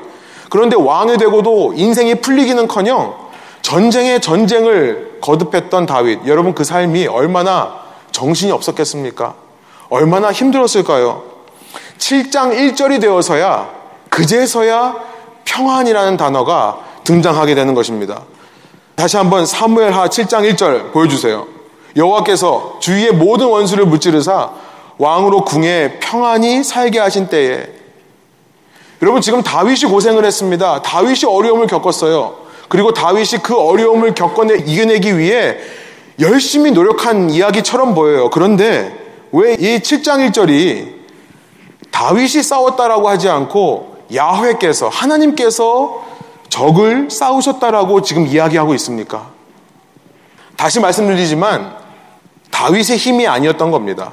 그런데 0.50 0.76
왕이 0.76 1.16
되고도 1.16 1.73
인생이 1.76 2.16
풀리기는 2.16 2.69
커녕 2.69 3.14
전쟁에 3.62 4.19
전쟁을 4.19 5.19
거듭했던 5.23 5.87
다윗. 5.87 6.26
여러분 6.26 6.54
그 6.54 6.64
삶이 6.64 7.07
얼마나 7.07 7.80
정신이 8.11 8.52
없었겠습니까? 8.52 9.35
얼마나 9.88 10.33
힘들었을까요? 10.33 11.30
7장 12.00 12.52
1절이 12.57 13.00
되어서야 13.00 13.71
그제서야 14.09 14.97
평안이라는 15.45 16.16
단어가 16.16 16.80
등장하게 17.04 17.54
되는 17.54 17.75
것입니다. 17.75 18.23
다시 18.97 19.16
한번 19.16 19.47
사무엘하 19.47 20.09
7장 20.09 20.50
1절 20.50 20.92
보여주세요. 20.92 21.47
여호와께서 21.97 22.78
주위의 22.80 23.12
모든 23.12 23.47
원수를 23.47 23.87
무찌르사 23.87 24.50
왕으로 24.99 25.45
궁에 25.45 25.99
평안히 26.00 26.62
살게 26.62 26.99
하신 26.99 27.28
때에 27.28 27.66
여러분 29.02 29.21
지금 29.23 29.42
다윗이 29.42 29.90
고생을 29.90 30.25
했습니다. 30.25 30.83
다윗이 30.83 31.21
어려움을 31.26 31.66
겪었어요. 31.66 32.37
그리고 32.69 32.92
다윗이 32.92 33.42
그 33.42 33.59
어려움을 33.59 34.14
겪어내 34.14 34.57
이겨내기 34.66 35.19
위해 35.19 35.57
열심히 36.21 36.71
노력한 36.71 37.30
이야기처럼 37.30 37.95
보여요. 37.95 38.28
그런데 38.30 38.95
왜 39.33 39.54
이 39.54 39.78
7장 39.78 40.30
1절이 40.30 41.00
다윗이 41.91 42.43
싸웠다라고 42.43 43.09
하지 43.09 43.29
않고 43.29 43.97
야훼께서 44.15 44.89
하나님께서 44.89 46.05
적을 46.49 47.11
싸우셨다라고 47.11 48.03
지금 48.03 48.27
이야기하고 48.27 48.75
있습니까? 48.75 49.29
다시 50.57 50.81
말씀드리지만 50.81 51.75
다윗의 52.51 52.97
힘이 52.97 53.27
아니었던 53.27 53.71
겁니다. 53.71 54.13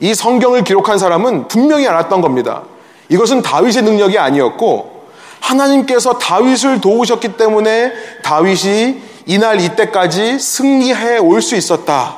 이 0.00 0.14
성경을 0.14 0.64
기록한 0.64 0.98
사람은 0.98 1.48
분명히 1.48 1.86
알았던 1.86 2.20
겁니다. 2.20 2.62
이것은 3.08 3.42
다윗의 3.42 3.82
능력이 3.82 4.18
아니었고 4.18 5.06
하나님께서 5.40 6.18
다윗을 6.18 6.80
도우셨기 6.80 7.36
때문에 7.36 7.92
다윗이 8.22 9.02
이날 9.26 9.60
이때까지 9.60 10.38
승리해 10.38 11.18
올 11.18 11.42
수 11.42 11.56
있었다. 11.56 12.16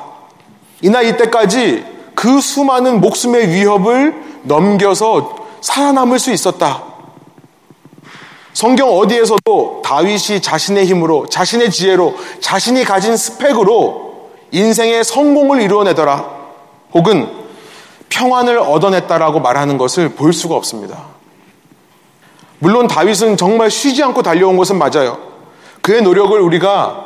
이날 0.81 1.05
이때까지 1.05 1.85
그 2.15 2.39
수많은 2.39 3.01
목숨의 3.01 3.49
위협을 3.49 4.28
넘겨서 4.43 5.35
살아남을 5.61 6.19
수 6.19 6.31
있었다. 6.31 6.83
성경 8.53 8.89
어디에서도 8.89 9.81
다윗이 9.83 10.41
자신의 10.41 10.85
힘으로, 10.85 11.27
자신의 11.27 11.71
지혜로, 11.71 12.15
자신이 12.41 12.83
가진 12.83 13.15
스펙으로 13.15 14.29
인생의 14.51 15.03
성공을 15.03 15.61
이루어내더라. 15.61 16.39
혹은 16.93 17.29
평안을 18.09 18.57
얻어냈다라고 18.57 19.39
말하는 19.39 19.77
것을 19.77 20.09
볼 20.09 20.33
수가 20.33 20.55
없습니다. 20.55 21.05
물론 22.57 22.87
다윗은 22.87 23.37
정말 23.37 23.71
쉬지 23.71 24.03
않고 24.03 24.23
달려온 24.23 24.57
것은 24.57 24.77
맞아요. 24.77 25.17
그의 25.81 26.01
노력을 26.01 26.37
우리가 26.39 27.05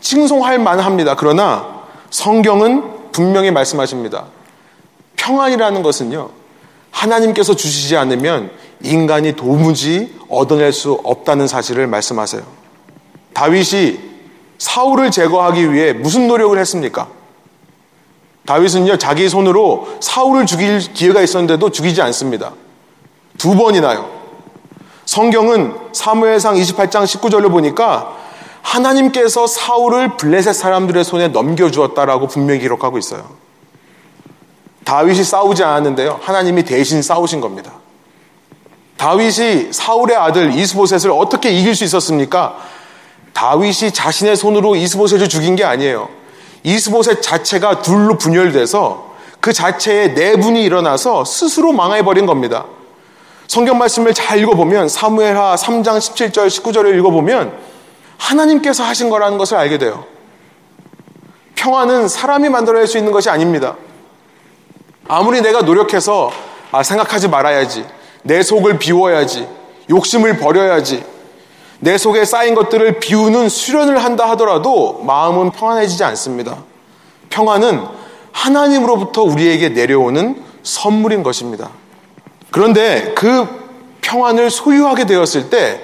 칭송할 0.00 0.58
만합니다. 0.58 1.14
그러나 1.14 1.82
성경은 2.10 3.12
분명히 3.12 3.50
말씀하십니다. 3.50 4.24
평안이라는 5.16 5.82
것은요, 5.82 6.30
하나님께서 6.90 7.54
주시지 7.54 7.96
않으면 7.96 8.50
인간이 8.82 9.34
도무지 9.34 10.14
얻어낼 10.28 10.72
수 10.72 11.00
없다는 11.04 11.46
사실을 11.46 11.86
말씀하세요. 11.86 12.42
다윗이 13.34 13.98
사울을 14.58 15.10
제거하기 15.10 15.72
위해 15.72 15.92
무슨 15.92 16.26
노력을 16.26 16.58
했습니까? 16.58 17.08
다윗은요, 18.46 18.96
자기 18.96 19.28
손으로 19.28 19.88
사울을 20.00 20.46
죽일 20.46 20.78
기회가 20.78 21.20
있었는데도 21.20 21.70
죽이지 21.70 22.00
않습니다. 22.02 22.52
두 23.36 23.54
번이나요. 23.54 24.10
성경은 25.04 25.74
사무엘상 25.92 26.54
28장 26.56 27.04
19절을 27.04 27.50
보니까 27.50 28.16
하나님께서 28.62 29.46
사울을 29.46 30.16
블레셋 30.16 30.54
사람들의 30.54 31.04
손에 31.04 31.28
넘겨주었다라고 31.28 32.26
분명히 32.26 32.60
기록하고 32.60 32.98
있어요. 32.98 33.24
다윗이 34.88 35.22
싸우지 35.22 35.62
않았는데요. 35.64 36.18
하나님이 36.22 36.62
대신 36.62 37.02
싸우신 37.02 37.42
겁니다. 37.42 37.72
다윗이 38.96 39.70
사울의 39.70 40.16
아들 40.16 40.54
이스보셋을 40.54 41.10
어떻게 41.10 41.50
이길 41.50 41.74
수 41.74 41.84
있었습니까? 41.84 42.56
다윗이 43.34 43.92
자신의 43.92 44.34
손으로 44.34 44.76
이스보셋을 44.76 45.28
죽인 45.28 45.56
게 45.56 45.64
아니에요. 45.64 46.08
이스보셋 46.62 47.20
자체가 47.20 47.82
둘로 47.82 48.16
분열돼서 48.16 49.12
그 49.40 49.52
자체에 49.52 50.08
내분이 50.08 50.64
일어나서 50.64 51.26
스스로 51.26 51.72
망해버린 51.72 52.24
겁니다. 52.24 52.64
성경 53.46 53.76
말씀을 53.76 54.14
잘 54.14 54.38
읽어보면 54.38 54.88
사무엘하 54.88 55.56
3장 55.56 55.98
17절 55.98 56.46
19절을 56.46 56.98
읽어보면 56.98 57.58
하나님께서 58.16 58.84
하신 58.84 59.10
거라는 59.10 59.36
것을 59.36 59.58
알게 59.58 59.76
돼요. 59.76 60.06
평화는 61.56 62.08
사람이 62.08 62.48
만들어낼 62.48 62.86
수 62.86 62.96
있는 62.96 63.12
것이 63.12 63.28
아닙니다. 63.28 63.76
아무리 65.08 65.40
내가 65.40 65.62
노력해서 65.62 66.30
아, 66.70 66.82
생각하지 66.82 67.28
말아야지. 67.28 67.84
내 68.22 68.42
속을 68.42 68.78
비워야지. 68.78 69.48
욕심을 69.88 70.38
버려야지. 70.38 71.02
내 71.80 71.96
속에 71.96 72.24
쌓인 72.24 72.54
것들을 72.54 73.00
비우는 73.00 73.48
수련을 73.48 74.04
한다 74.04 74.28
하더라도 74.30 75.00
마음은 75.04 75.52
평안해지지 75.52 76.04
않습니다. 76.04 76.58
평안은 77.30 77.86
하나님으로부터 78.32 79.22
우리에게 79.22 79.70
내려오는 79.70 80.42
선물인 80.62 81.22
것입니다. 81.22 81.70
그런데 82.50 83.14
그 83.16 83.46
평안을 84.02 84.50
소유하게 84.50 85.06
되었을 85.06 85.50
때 85.50 85.80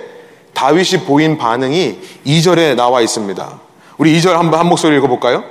다윗이 0.52 1.04
보인 1.04 1.38
반응이 1.38 1.98
2절에 2.26 2.74
나와 2.74 3.00
있습니다. 3.00 3.60
우리 3.98 4.18
2절 4.18 4.32
한번 4.32 4.60
한 4.60 4.68
목소리 4.68 4.96
읽어볼까요? 4.96 5.44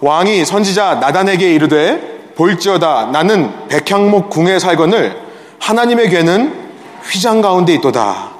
왕이 0.00 0.44
선지자 0.44 0.96
나단에게 0.96 1.54
이르되 1.54 2.23
볼지어다 2.36 3.06
나는 3.06 3.68
백향목 3.68 4.30
궁에 4.30 4.58
살거늘 4.58 5.20
하나님의 5.60 6.10
괴는 6.10 6.70
휘장 7.04 7.40
가운데 7.40 7.72
있도다. 7.74 8.30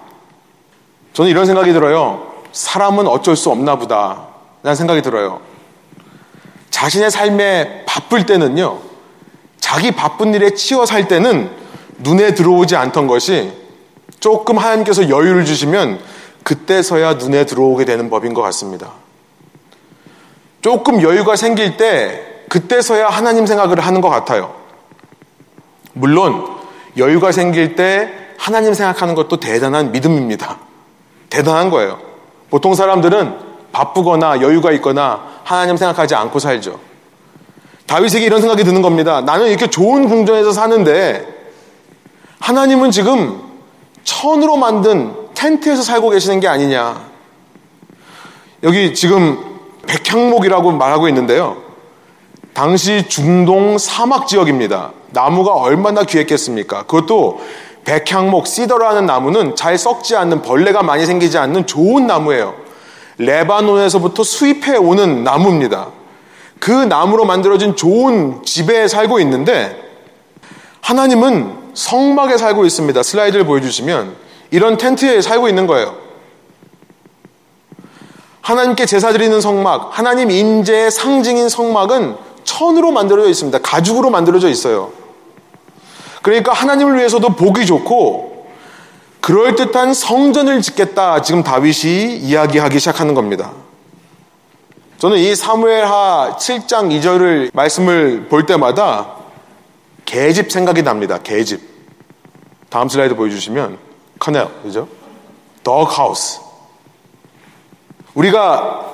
저는 1.13 1.31
이런 1.31 1.47
생각이 1.47 1.73
들어요. 1.73 2.33
사람은 2.53 3.07
어쩔 3.07 3.37
수 3.37 3.51
없나 3.51 3.77
보다. 3.77 4.27
라는 4.63 4.75
생각이 4.75 5.03
들어요. 5.03 5.41
자신의 6.71 7.11
삶에 7.11 7.85
바쁠 7.87 8.27
때는요, 8.27 8.81
자기 9.61 9.93
바쁜 9.93 10.35
일에 10.35 10.51
치여 10.55 10.87
살 10.87 11.07
때는 11.09 11.51
눈에 11.99 12.35
들어오지 12.35 12.75
않던 12.77 13.07
것이 13.07 13.53
조금 14.21 14.59
하나님께서 14.59 15.09
여유를 15.09 15.45
주시면 15.45 16.01
그때서야 16.43 17.15
눈에 17.15 17.47
들어오게 17.47 17.85
되는 17.85 18.11
법인 18.11 18.35
것 18.35 18.43
같습니다. 18.43 18.93
조금 20.61 21.03
여유가 21.03 21.37
생길 21.37 21.77
때 21.77 22.34
그때서야 22.49 23.09
하나님 23.09 23.47
생각을 23.47 23.81
하는 23.81 24.01
것 24.01 24.09
같아요. 24.09 24.55
물론 25.93 26.47
여유가 26.97 27.33
생길 27.33 27.77
때 27.77 28.13
하나님 28.39 28.75
생각하는 28.75 29.15
것도 29.15 29.39
대단한 29.39 29.93
믿음입니다. 29.93 30.59
대단한 31.31 31.71
거예요. 31.71 31.99
보통 32.51 32.75
사람들은 32.75 33.39
바쁘거나 33.73 34.41
여유가 34.41 34.71
있거나 34.73 35.23
하나님 35.43 35.77
생각하지 35.77 36.15
않고 36.15 36.39
살죠. 36.39 36.79
다윗에게 37.87 38.25
이런 38.25 38.41
생각이 38.41 38.65
드는 38.65 38.83
겁니다. 38.83 39.21
나는 39.21 39.49
이렇게 39.49 39.67
좋은 39.67 40.09
궁전에서 40.09 40.53
사는데 40.53 41.27
하나님은 42.41 42.91
지금 42.91 43.43
천으로 44.05 44.57
만든 44.57 45.15
텐트에서 45.35 45.83
살고 45.83 46.11
계시는 46.11 46.41
게 46.41 46.49
아니냐. 46.49 47.03
여기 48.63 48.95
지금 48.95 49.39
백향목이라고 49.87 50.73
말하고 50.73 51.09
있는데요. 51.09 51.63
당시 52.55 53.07
중동 53.09 53.79
사막 53.79 54.29
지역입니다. 54.29 54.93
나무가 55.11 55.53
얼마나 55.53 56.05
귀했겠습니까? 56.05 56.85
그것도 56.85 57.40
백향목, 57.85 58.47
시더라는 58.47 59.07
나무는 59.07 59.57
잘 59.57 59.77
썩지 59.77 60.17
않는 60.17 60.43
벌레가 60.43 60.83
많이 60.83 61.05
생기지 61.05 61.37
않는 61.37 61.67
좋은 61.67 62.07
나무예요. 62.07 62.55
레바논에서부터 63.19 64.23
수입해 64.25 64.77
오는 64.77 65.25
나무입니다. 65.25 65.88
그 66.59 66.71
나무로 66.71 67.25
만들어진 67.27 67.77
좋은 67.77 68.43
집에 68.45 68.88
살고 68.88 69.21
있는데 69.21 69.77
하나님은 70.81 71.73
성막에 71.75 72.38
살고 72.38 72.64
있습니다. 72.64 73.03
슬라이드를 73.03 73.45
보여주시면 73.45 74.14
이런 74.51 74.79
텐트에 74.79 75.21
살고 75.21 75.49
있는 75.49 75.67
거예요. 75.67 75.97
하나님께 78.40 78.87
제사 78.87 79.11
드리는 79.11 79.40
성막, 79.40 79.90
하나님 79.99 80.31
인재의 80.31 80.90
상징인 80.90 81.49
성막은 81.49 82.17
천으로 82.44 82.92
만들어져 82.92 83.28
있습니다. 83.28 83.59
가죽으로 83.59 84.11
만들어져 84.11 84.48
있어요. 84.48 84.92
그러니까 86.22 86.52
하나님을 86.52 86.96
위해서도 86.96 87.30
보기 87.30 87.66
좋고 87.66 88.48
그럴듯한 89.20 89.94
성전을 89.94 90.62
짓겠다 90.62 91.22
지금 91.22 91.42
다윗이 91.42 92.16
이야기하기 92.18 92.78
시작하는 92.78 93.14
겁니다. 93.14 93.52
저는 94.98 95.18
이 95.18 95.35
사무엘하 95.35 96.37
7장 96.38 96.90
2절을 96.90 97.50
말씀을 97.52 98.28
볼 98.28 98.46
때마다 98.46 99.16
개집 100.04 100.50
생각이 100.50 100.83
납니다. 100.83 101.18
개집. 101.22 101.61
다음 102.70 102.88
슬라이드 102.88 103.14
보여주시면 103.14 103.78
커넬, 104.18 104.48
그죠? 104.62 104.88
덕하우스. 105.62 106.40
우리가 108.14 108.92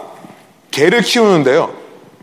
개를 0.70 1.02
키우는데요. 1.02 1.79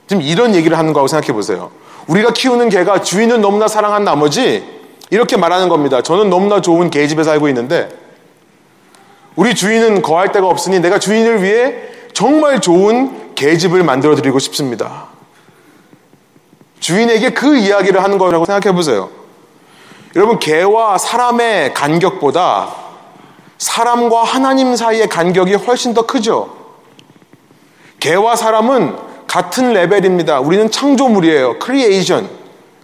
지금 0.08 0.22
이런 0.22 0.56
얘기를 0.56 0.78
하는 0.78 0.93
거하고 0.93 1.08
생각해 1.08 1.34
보세요. 1.34 1.70
우리가 2.08 2.32
키우는 2.32 2.70
개가 2.70 3.02
주인은 3.02 3.41
너무나 3.41 3.67
사랑한 3.67 4.04
나머지 4.04 4.63
이렇게 5.10 5.38
말하는 5.38 5.70
겁니다. 5.70 6.02
저는 6.02 6.30
너무나 6.30 6.62
좋은 6.62 6.89
개집에 6.89 7.24
살고 7.24 7.48
있는데 7.50 7.89
우리 9.36 9.54
주인은 9.54 10.02
거할 10.02 10.32
데가 10.32 10.48
없으니 10.48 10.80
내가 10.80 10.98
주인을 11.00 11.43
위해 11.43 11.76
정말 12.13 12.60
좋은 12.60 13.36
개집을 13.36 13.84
만들어 13.84 14.15
드리고 14.15 14.39
싶습니다. 14.39 15.08
주인에게 16.80 17.32
그 17.32 17.58
이야기를 17.58 18.04
하는 18.04 18.17
거라고 18.17 18.46
생각해 18.46 18.74
보세요. 18.74 19.10
여러분, 20.15 20.39
개와 20.39 20.98
사람의 20.98 21.74
간격보다 21.74 22.74
사람과 23.58 24.24
하나님 24.24 24.76
사이의 24.76 25.10
간격이 25.10 25.54
훨씬 25.56 25.93
더 25.93 26.08
크죠? 26.08 26.56
개와 28.00 28.36
사람은 28.36 29.07
같은 29.27 29.73
레벨입니다. 29.73 30.39
우리는 30.39 30.71
창조물이에요. 30.71 31.59
creation. 31.60 32.30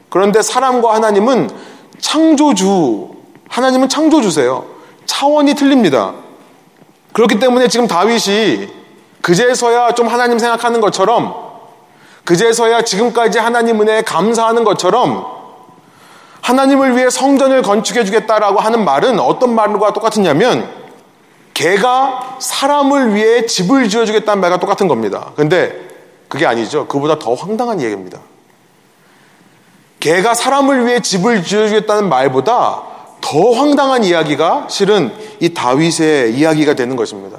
그런데 0.09 0.41
사람과 0.41 0.93
하나님은 0.93 1.49
창조주, 1.99 3.09
하나님은 3.49 3.89
창조주세요. 3.89 4.65
차원이 5.05 5.55
틀립니다. 5.55 6.13
그렇기 7.13 7.39
때문에 7.39 7.67
지금 7.67 7.87
다윗이 7.87 8.67
그제서야 9.21 9.93
좀 9.93 10.07
하나님 10.07 10.37
생각하는 10.37 10.81
것처럼 10.81 11.33
그제서야 12.25 12.83
지금까지 12.83 13.39
하나님 13.39 13.81
은혜에 13.81 14.01
감사하는 14.01 14.63
것처럼 14.63 15.25
하나님을 16.41 16.97
위해 16.97 17.09
성전을 17.09 17.61
건축해 17.61 18.03
주겠다라고 18.03 18.59
하는 18.59 18.83
말은 18.83 19.19
어떤 19.19 19.55
말과 19.55 19.93
똑같으냐면 19.93 20.69
개가 21.53 22.37
사람을 22.39 23.15
위해 23.15 23.45
집을 23.45 23.87
지어 23.87 24.05
주겠다는 24.05 24.41
말과 24.41 24.57
똑같은 24.57 24.87
겁니다. 24.87 25.31
근데 25.35 25.82
그게 26.33 26.47
아니죠. 26.47 26.87
그보다 26.87 27.19
더 27.19 27.35
황당한 27.35 27.79
얘기입니다. 27.79 28.17
개가 29.99 30.33
사람을 30.33 30.87
위해 30.87 30.99
집을 30.99 31.43
지어 31.43 31.67
주겠다는 31.67 32.09
말보다 32.09 32.81
더 33.21 33.51
황당한 33.51 34.03
이야기가 34.03 34.65
실은 34.67 35.13
이 35.39 35.53
다윗의 35.53 36.33
이야기가 36.33 36.73
되는 36.73 36.95
것입니다. 36.95 37.37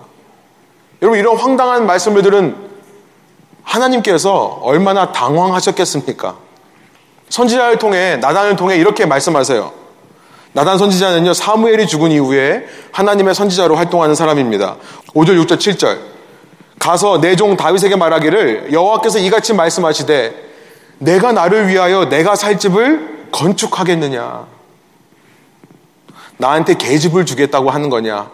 여러분 1.02 1.18
이런 1.18 1.36
황당한 1.36 1.86
말씀을 1.86 2.22
들은 2.22 2.54
하나님께서 3.64 4.60
얼마나 4.62 5.10
당황하셨겠습니까? 5.10 6.36
선지자를 7.30 7.80
통해 7.80 8.18
나단을 8.18 8.54
통해 8.54 8.76
이렇게 8.76 9.06
말씀하세요. 9.06 9.72
나단 10.52 10.78
선지자는요 10.78 11.34
사무엘이 11.34 11.88
죽은 11.88 12.12
이후에 12.12 12.64
하나님의 12.92 13.34
선지자로 13.34 13.74
활동하는 13.74 14.14
사람입니다. 14.14 14.76
5절, 15.14 15.44
6절, 15.44 15.58
7절. 15.58 16.14
가서 16.78 17.20
내 17.20 17.36
종 17.36 17.56
다윗에게 17.56 17.96
말하기를 17.96 18.72
여호와께서 18.72 19.18
이같이 19.18 19.54
말씀하시되 19.54 20.34
내가 20.98 21.32
나를 21.32 21.68
위하여 21.68 22.08
내가 22.08 22.36
살 22.36 22.58
집을 22.58 23.28
건축하겠느냐? 23.32 24.46
나한테 26.36 26.74
계집을 26.74 27.26
주겠다고 27.26 27.70
하는 27.70 27.90
거냐? 27.90 28.30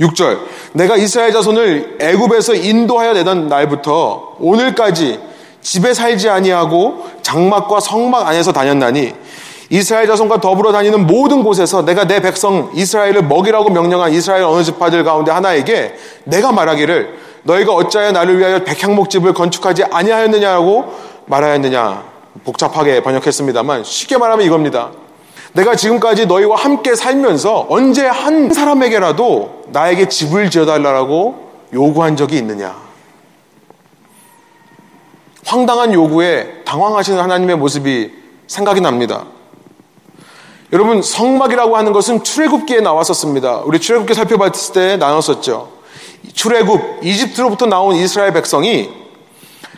6절 0.00 0.40
내가 0.72 0.96
이스라엘 0.96 1.32
자손을 1.32 1.98
애굽에서 2.00 2.54
인도하여 2.54 3.12
내던 3.12 3.48
날부터 3.48 4.36
오늘까지 4.40 5.20
집에 5.62 5.94
살지 5.94 6.28
아니하고 6.28 7.08
장막과 7.22 7.80
성막 7.80 8.26
안에서 8.26 8.52
다녔나니 8.52 9.14
이스라엘 9.70 10.06
자손과 10.06 10.40
더불어 10.40 10.72
다니는 10.72 11.06
모든 11.06 11.42
곳에서 11.42 11.84
내가 11.84 12.06
내 12.06 12.20
백성 12.20 12.70
이스라엘을 12.74 13.24
먹이라고 13.24 13.70
명령한 13.70 14.12
이스라엘 14.12 14.44
어느 14.44 14.62
지파들 14.62 15.04
가운데 15.04 15.32
하나에게 15.32 15.94
내가 16.24 16.52
말하기를 16.52 17.18
너희가 17.44 17.72
어찌하여 17.72 18.12
나를 18.12 18.38
위하여 18.38 18.64
백향목집을 18.64 19.34
건축하지 19.34 19.84
아니하였느냐고 19.84 20.92
말하였느냐 21.26 22.04
복잡하게 22.44 23.02
번역했습니다만 23.02 23.84
쉽게 23.84 24.18
말하면 24.18 24.44
이겁니다. 24.44 24.90
내가 25.52 25.76
지금까지 25.76 26.26
너희와 26.26 26.56
함께 26.56 26.94
살면서 26.96 27.66
언제 27.68 28.06
한 28.06 28.52
사람에게라도 28.52 29.64
나에게 29.68 30.08
집을 30.08 30.50
지어달라고 30.50 31.52
요구한 31.72 32.16
적이 32.16 32.38
있느냐? 32.38 32.74
황당한 35.46 35.92
요구에 35.92 36.62
당황하시는 36.64 37.20
하나님의 37.20 37.56
모습이 37.56 38.12
생각이 38.46 38.80
납니다. 38.80 39.24
여러분 40.72 41.02
성막이라고 41.02 41.76
하는 41.76 41.92
것은 41.92 42.24
출애굽기에 42.24 42.80
나왔었습니다. 42.80 43.62
우리 43.64 43.80
출애굽기 43.80 44.14
살펴봤을 44.14 44.72
때 44.72 44.96
나눴었죠. 44.96 45.68
출애굽 46.32 47.04
이집트로부터 47.04 47.66
나온 47.66 47.94
이스라엘 47.96 48.32
백성이 48.32 48.90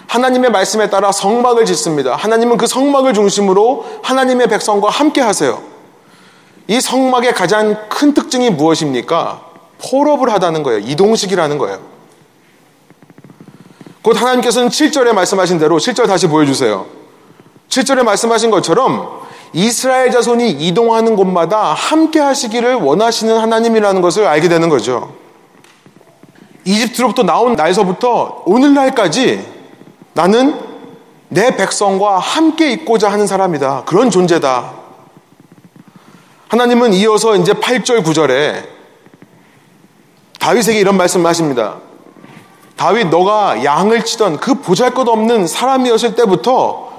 하나님의 0.07 0.51
말씀에 0.51 0.89
따라 0.89 1.11
성막을 1.13 1.67
짓습니다. 1.67 2.15
하나님은 2.15 2.57
그 2.57 2.67
성막을 2.67 3.13
중심으로 3.13 3.85
하나님의 4.03 4.49
백성과 4.49 4.89
함께 4.89 5.21
하세요. 5.21 5.63
이 6.69 6.81
성막의 6.81 7.35
가장 7.35 7.89
큰 7.89 8.15
특징이 8.15 8.51
무엇입니까? 8.51 9.43
폴업을 9.79 10.33
하다는 10.33 10.63
거예요. 10.63 10.79
이동식이라는 10.81 11.59
거예요. 11.59 11.81
곧 14.03 14.21
하나님께서는 14.21 14.69
7절에 14.69 15.13
말씀하신 15.13 15.59
대로 15.59 15.79
7절 15.79 16.07
다시 16.07 16.29
보여주세요. 16.29 16.87
7절에 17.69 18.05
말씀하신 18.05 18.51
것처럼 18.53 19.27
이스라엘 19.57 20.11
자손이 20.11 20.51
이동하는 20.51 21.17
곳마다 21.17 21.73
함께 21.73 22.21
하시기를 22.21 22.75
원하시는 22.75 23.39
하나님이라는 23.39 24.03
것을 24.03 24.27
알게 24.27 24.51
되는 24.51 24.69
거죠. 24.69 25.15
이집트로부터 26.67 27.23
나온 27.23 27.55
날서부터 27.55 28.43
오늘날까지 28.45 29.43
나는 30.13 30.61
내 31.31 31.57
백성과 31.57 32.19
함께 32.19 32.71
있고자 32.73 33.11
하는 33.11 33.27
사람이다. 33.27 33.85
그런 33.87 34.11
존재다. 34.11 34.73
하나님은 36.49 36.93
이어서 36.93 37.35
이제 37.35 37.55
8절 37.55 38.05
9절에 38.05 38.63
다윗에게 40.39 40.79
이런 40.79 40.99
말씀을 40.99 41.31
하십니다. 41.31 41.77
다윗 42.77 43.07
너가 43.09 43.65
양을 43.65 44.05
치던 44.05 44.37
그 44.37 44.57
보잘것 44.61 45.09
없는 45.09 45.47
사람이었을 45.47 46.15
때부터 46.15 46.96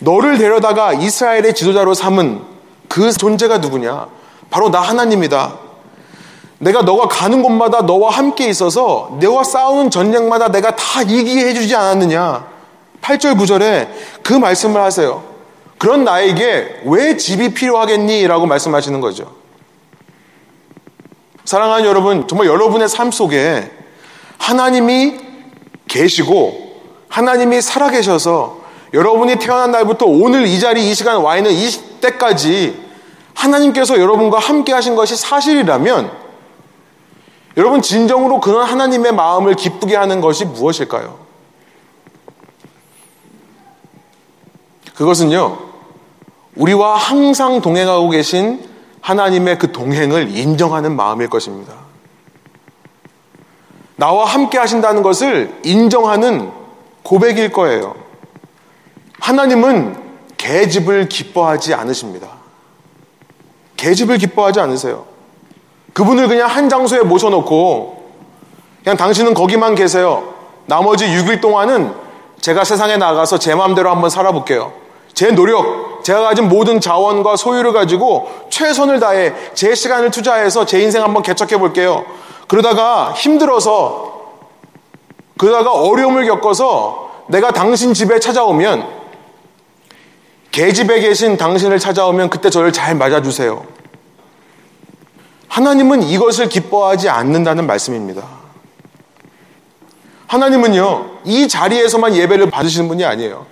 너를 0.00 0.38
데려다가 0.38 0.92
이스라엘의 0.92 1.54
지도자로 1.54 1.94
삼은 1.94 2.42
그 2.88 3.12
존재가 3.12 3.58
누구냐? 3.58 4.08
바로 4.50 4.70
나 4.70 4.80
하나님이다. 4.80 5.58
내가 6.58 6.82
너가 6.82 7.08
가는 7.08 7.42
곳마다 7.42 7.82
너와 7.82 8.10
함께 8.10 8.48
있어서 8.48 9.16
너와 9.20 9.44
싸우는 9.44 9.90
전쟁마다 9.90 10.48
내가 10.48 10.74
다 10.76 11.02
이기게 11.02 11.46
해주지 11.46 11.74
않았느냐? 11.74 12.46
8절 13.00 13.38
9절에 13.38 13.88
그 14.22 14.34
말씀을 14.34 14.80
하세요. 14.80 15.22
그런 15.78 16.04
나에게 16.04 16.82
왜 16.84 17.16
집이 17.16 17.54
필요하겠니? 17.54 18.26
라고 18.26 18.46
말씀하시는 18.46 19.00
거죠. 19.00 19.32
사랑하는 21.46 21.86
여러분, 21.86 22.28
정말 22.28 22.46
여러분의 22.46 22.88
삶 22.88 23.10
속에 23.10 23.70
하나님이 24.38 25.18
계시고 25.88 26.70
하나님이 27.08 27.62
살아계셔서 27.62 28.59
여러분이 28.92 29.36
태어난 29.36 29.70
날부터 29.70 30.06
오늘 30.06 30.46
이 30.46 30.58
자리 30.58 30.90
이 30.90 30.94
시간 30.94 31.18
와 31.18 31.36
있는 31.36 31.52
이 31.52 31.70
때까지 32.00 32.90
하나님께서 33.34 33.98
여러분과 33.98 34.38
함께 34.38 34.72
하신 34.72 34.96
것이 34.96 35.16
사실이라면 35.16 36.10
여러분 37.56 37.82
진정으로 37.82 38.40
그런 38.40 38.66
하나님의 38.66 39.12
마음을 39.12 39.54
기쁘게 39.54 39.96
하는 39.96 40.20
것이 40.20 40.44
무엇일까요? 40.44 41.18
그것은요, 44.94 45.58
우리와 46.56 46.96
항상 46.96 47.60
동행하고 47.60 48.10
계신 48.10 48.68
하나님의 49.00 49.58
그 49.58 49.72
동행을 49.72 50.36
인정하는 50.36 50.94
마음일 50.94 51.28
것입니다. 51.28 51.72
나와 53.96 54.26
함께 54.26 54.58
하신다는 54.58 55.02
것을 55.02 55.58
인정하는 55.64 56.52
고백일 57.02 57.50
거예요. 57.50 57.94
하나님은 59.20 59.96
계집을 60.36 61.08
기뻐하지 61.08 61.74
않으십니다. 61.74 62.28
계집을 63.76 64.18
기뻐하지 64.18 64.60
않으세요. 64.60 65.04
그분을 65.92 66.28
그냥 66.28 66.48
한 66.48 66.68
장소에 66.68 67.00
모셔놓고 67.00 68.10
그냥 68.82 68.96
당신은 68.96 69.34
거기만 69.34 69.74
계세요. 69.74 70.34
나머지 70.66 71.06
6일 71.06 71.40
동안은 71.40 71.94
제가 72.40 72.64
세상에 72.64 72.96
나가서 72.96 73.38
제 73.38 73.54
마음대로 73.54 73.90
한번 73.90 74.08
살아볼게요. 74.08 74.72
제 75.12 75.30
노력, 75.32 76.02
제가 76.04 76.22
가진 76.22 76.48
모든 76.48 76.80
자원과 76.80 77.36
소유를 77.36 77.72
가지고 77.72 78.30
최선을 78.48 79.00
다해 79.00 79.34
제 79.54 79.74
시간을 79.74 80.10
투자해서 80.10 80.64
제 80.64 80.80
인생 80.80 81.02
한번 81.02 81.22
개척해 81.22 81.58
볼게요. 81.58 82.04
그러다가 82.48 83.12
힘들어서, 83.12 84.20
그러다가 85.36 85.72
어려움을 85.72 86.26
겪어서 86.26 87.10
내가 87.28 87.50
당신 87.50 87.92
집에 87.92 88.18
찾아오면 88.18 88.99
계집에 90.50 91.00
계신 91.00 91.36
당신을 91.36 91.78
찾아오면 91.78 92.30
그때 92.30 92.50
저를 92.50 92.72
잘 92.72 92.94
맞아주세요. 92.94 93.64
하나님은 95.48 96.02
이것을 96.02 96.48
기뻐하지 96.48 97.08
않는다는 97.08 97.66
말씀입니다. 97.66 98.22
하나님은요, 100.26 101.10
이 101.24 101.48
자리에서만 101.48 102.14
예배를 102.14 102.50
받으시는 102.50 102.88
분이 102.88 103.04
아니에요. 103.04 103.46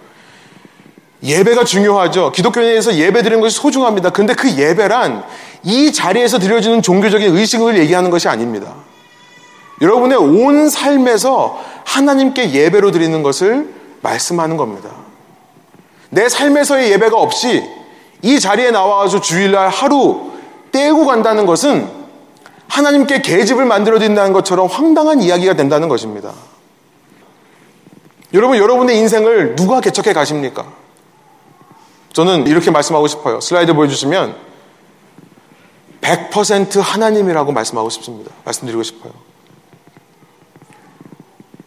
예배가 1.23 1.65
중요하죠. 1.65 2.31
기독교인에서 2.31 2.95
예배 2.95 3.23
드리는 3.23 3.41
것이 3.41 3.57
소중합니다. 3.57 4.11
그런데 4.11 4.35
그 4.35 4.57
예배란 4.57 5.25
이 5.65 5.93
자리에서 5.93 6.39
드려지는 6.39 6.81
종교적인 6.83 7.37
의식을 7.37 7.79
얘기하는 7.79 8.11
것이 8.11 8.29
아닙니다. 8.29 8.75
여러분의 9.81 10.19
온 10.19 10.69
삶에서 10.69 11.61
하나님께 11.85 12.53
예배로 12.53 12.93
드리는 12.93 13.23
것을 13.23 13.75
말씀하는 14.03 14.57
겁니다. 14.57 14.91
내 16.11 16.29
삶에서의 16.29 16.91
예배가 16.93 17.17
없이 17.17 17.63
이 18.23 18.41
자리에 18.41 18.71
나와서 18.71 19.21
주일날 19.21 19.69
하루 19.69 20.33
떼고 20.73 21.07
간다는 21.07 21.47
것은 21.47 21.89
하나님께 22.69 23.23
계집을 23.23 23.65
만들어 23.65 23.99
둔다는 23.99 24.33
것처럼 24.33 24.67
황당한 24.67 25.21
이야기가 25.21 25.55
된다는 25.55 25.89
것입니다. 25.89 26.33
여러분, 28.35 28.59
여러분의 28.59 28.99
인생을 28.99 29.57
누가 29.57 29.81
개척해 29.81 30.13
가십니까? 30.13 30.67
저는 32.13 32.47
이렇게 32.47 32.71
말씀하고 32.71 33.07
싶어요. 33.07 33.41
슬라이드 33.41 33.75
보여주시면 33.75 34.37
100% 36.03 36.81
하나님이라고 36.81 37.53
말씀하고 37.53 37.89
싶습니다. 37.91 38.31
말씀드리고 38.45 38.83
싶어요. 38.83 39.13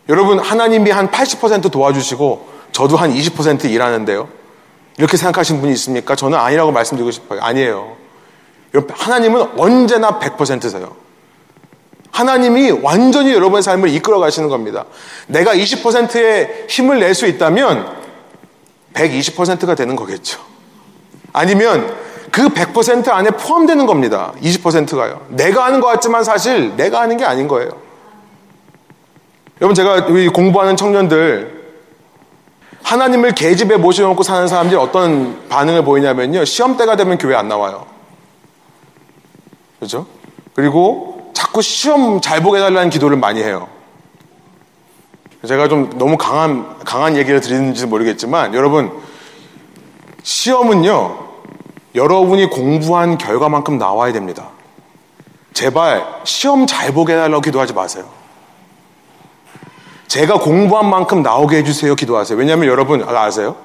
여러분, 0.10 0.40
하나님이 0.40 0.92
한 0.92 1.10
80% 1.10 1.72
도와주시고 1.72 2.50
저도 2.82 2.98
한 2.98 3.14
20% 3.14 3.66
일하는데요. 3.66 4.28
이렇게 4.98 5.16
생각하시는 5.16 5.62
분이 5.62 5.72
있습니까? 5.74 6.16
저는 6.16 6.36
아니라고 6.40 6.72
말씀드리고 6.72 7.12
싶어요. 7.12 7.40
아니에요. 7.40 7.96
하나님은 8.90 9.60
언제나 9.60 10.18
100%세요. 10.18 10.96
하나님이 12.12 12.72
완전히 12.72 13.34
여러분의 13.34 13.62
삶을 13.62 13.90
이끌어 13.90 14.18
가시는 14.18 14.50
겁니다. 14.50 14.86
내가 15.28 15.54
20%의 15.54 16.66
힘을 16.70 17.00
낼 17.00 17.14
수 17.14 17.28
있다면 17.28 17.88
120%가 18.96 19.76
되는 19.76 19.96
거겠죠. 19.96 20.40
아니면 21.34 21.96
그 22.32 22.50
100% 22.50 23.10
안에 23.10 23.30
포함되는 23.30 23.86
겁니다. 23.86 24.34
20%가요. 24.42 25.24
내가 25.30 25.66
하는 25.66 25.82
것 25.82 25.88
같지만 25.88 26.24
사실 26.24 26.76
내가 26.78 27.02
하는 27.02 27.18
게 27.18 27.26
아닌 27.26 27.48
거예요. 27.48 27.70
여러분 29.62 29.76
제가 29.76 30.08
공부하는 30.34 30.76
청년들 30.76 31.61
하나님을 32.92 33.32
계집에 33.32 33.78
모셔놓고 33.78 34.22
사는 34.22 34.50
사람들이 34.50 34.78
어떤 34.78 35.48
반응을 35.48 35.86
보이냐면요. 35.86 36.44
시험 36.44 36.76
때가 36.76 36.98
되면 36.98 37.18
교회 37.18 37.36
안 37.36 37.48
나와요. 37.48 37.86
그죠? 39.80 40.06
그리고 40.54 41.32
자꾸 41.34 41.62
시험 41.62 42.20
잘 42.20 42.44
보게 42.44 42.58
해달라는 42.60 42.90
기도를 42.90 43.16
많이 43.16 43.42
해요. 43.42 43.70
제가 45.48 45.70
좀 45.70 45.90
너무 45.98 46.18
강한, 46.18 46.80
강한 46.84 47.16
얘기를 47.16 47.40
드리는지 47.40 47.86
모르겠지만, 47.86 48.54
여러분, 48.54 48.92
시험은요, 50.24 51.18
여러분이 51.96 52.50
공부한 52.50 53.18
결과만큼 53.18 53.78
나와야 53.78 54.12
됩니다. 54.12 54.50
제발, 55.54 56.06
시험 56.26 56.68
잘 56.68 56.92
보게 56.94 57.14
해달라고 57.14 57.40
기도하지 57.40 57.72
마세요. 57.72 58.21
제가 60.12 60.40
공부한 60.40 60.90
만큼 60.90 61.24
나오게 61.24 61.56
해주세요. 61.60 61.96
기도하세요. 61.96 62.38
왜냐하면 62.38 62.68
여러분, 62.68 63.02
아, 63.02 63.24
아세요? 63.24 63.56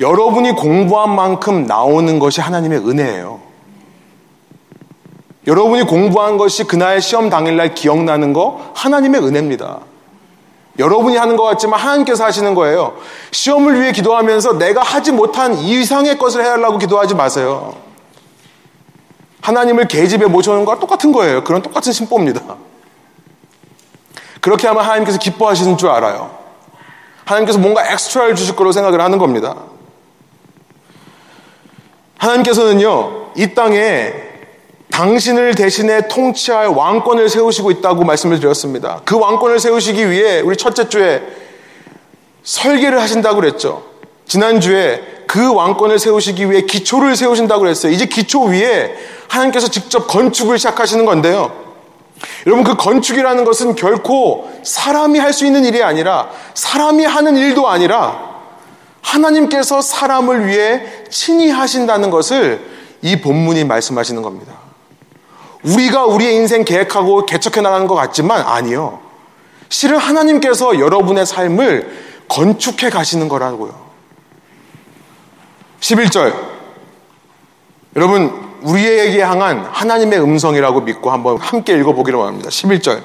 여러분이 0.00 0.52
공부한 0.52 1.14
만큼 1.14 1.66
나오는 1.66 2.18
것이 2.18 2.40
하나님의 2.40 2.78
은혜예요. 2.78 3.38
여러분이 5.46 5.82
공부한 5.82 6.38
것이 6.38 6.64
그날 6.64 7.02
시험 7.02 7.28
당일날 7.28 7.74
기억나는 7.74 8.32
거 8.32 8.72
하나님의 8.74 9.22
은혜입니다. 9.22 9.80
여러분이 10.78 11.18
하는 11.18 11.36
것 11.36 11.42
같지만 11.42 11.78
하나님께서 11.78 12.24
하시는 12.24 12.54
거예요. 12.54 12.96
시험을 13.32 13.78
위해 13.78 13.92
기도하면서 13.92 14.54
내가 14.54 14.80
하지 14.82 15.12
못한 15.12 15.52
이상의 15.52 16.16
것을 16.16 16.46
해달라고 16.46 16.78
기도하지 16.78 17.14
마세요. 17.14 17.74
하나님을 19.42 19.88
계집에 19.88 20.24
모셔오는 20.24 20.64
거와 20.64 20.78
똑같은 20.78 21.12
거예요. 21.12 21.44
그런 21.44 21.60
똑같은 21.60 21.92
심보입니다. 21.92 22.56
그렇게 24.44 24.66
하면 24.68 24.84
하나님께서 24.84 25.16
기뻐하시는 25.16 25.78
줄 25.78 25.88
알아요. 25.88 26.30
하나님께서 27.24 27.58
뭔가 27.58 27.90
엑스트라를 27.90 28.34
주실 28.34 28.54
거로 28.54 28.72
생각을 28.72 29.00
하는 29.00 29.16
겁니다. 29.16 29.56
하나님께서는요, 32.18 33.30
이 33.36 33.54
땅에 33.54 34.12
당신을 34.90 35.54
대신해 35.54 36.08
통치할 36.08 36.66
왕권을 36.66 37.30
세우시고 37.30 37.70
있다고 37.70 38.04
말씀을 38.04 38.38
드렸습니다. 38.38 39.00
그 39.06 39.18
왕권을 39.18 39.58
세우시기 39.60 40.10
위해 40.10 40.40
우리 40.40 40.58
첫째 40.58 40.90
주에 40.90 41.22
설계를 42.42 43.00
하신다고 43.00 43.36
그랬죠. 43.36 43.82
지난주에 44.26 45.24
그 45.26 45.54
왕권을 45.54 45.98
세우시기 45.98 46.50
위해 46.50 46.60
기초를 46.66 47.16
세우신다고 47.16 47.62
그랬어요. 47.62 47.92
이제 47.92 48.04
기초 48.04 48.42
위에 48.42 48.94
하나님께서 49.26 49.68
직접 49.68 50.06
건축을 50.06 50.58
시작하시는 50.58 51.06
건데요. 51.06 51.63
여러분 52.46 52.64
그 52.64 52.76
건축이라는 52.76 53.44
것은 53.44 53.74
결코 53.74 54.50
사람이 54.62 55.18
할 55.18 55.32
수 55.32 55.44
있는 55.46 55.64
일이 55.64 55.82
아니라 55.82 56.30
사람이 56.54 57.04
하는 57.04 57.36
일도 57.36 57.68
아니라 57.68 58.34
하나님께서 59.02 59.82
사람을 59.82 60.46
위해 60.46 60.82
친히 61.10 61.50
하신다는 61.50 62.10
것을 62.10 62.64
이 63.02 63.20
본문이 63.20 63.64
말씀하시는 63.64 64.22
겁니다. 64.22 64.54
우리가 65.62 66.04
우리의 66.06 66.34
인생 66.36 66.64
계획하고 66.64 67.26
개척해 67.26 67.60
나가는 67.60 67.86
것 67.86 67.94
같지만 67.94 68.42
아니요. 68.42 69.00
실은 69.68 69.98
하나님께서 69.98 70.78
여러분의 70.78 71.26
삶을 71.26 71.90
건축해 72.28 72.90
가시는 72.90 73.28
거라고요. 73.28 73.74
11절. 75.80 76.34
여러분, 77.96 78.43
우리에게 78.64 79.20
향한 79.22 79.68
하나님의 79.70 80.20
음성이라고 80.20 80.80
믿고 80.80 81.10
한번 81.10 81.36
함께 81.38 81.74
읽어보기로 81.74 82.26
합니다. 82.26 82.48
11절. 82.48 83.02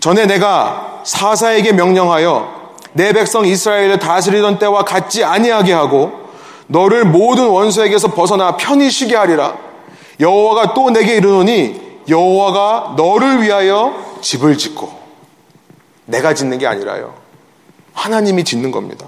전에 0.00 0.26
내가 0.26 1.02
사사에게 1.04 1.72
명령하여 1.72 2.76
내 2.92 3.12
백성 3.12 3.44
이스라엘을 3.44 3.98
다스리던 3.98 4.58
때와 4.58 4.84
같지 4.84 5.24
아니하게 5.24 5.72
하고 5.72 6.28
너를 6.68 7.04
모든 7.04 7.48
원수에게서 7.48 8.08
벗어나 8.08 8.56
편히 8.56 8.90
쉬게 8.90 9.16
하리라. 9.16 9.56
여호와가 10.20 10.74
또 10.74 10.90
내게 10.90 11.16
이르노니 11.16 11.80
여호와가 12.08 12.94
너를 12.96 13.42
위하여 13.42 13.94
집을 14.20 14.56
짓고 14.56 14.90
내가 16.06 16.34
짓는 16.34 16.58
게 16.58 16.66
아니라요. 16.66 17.14
하나님이 17.92 18.44
짓는 18.44 18.70
겁니다. 18.70 19.06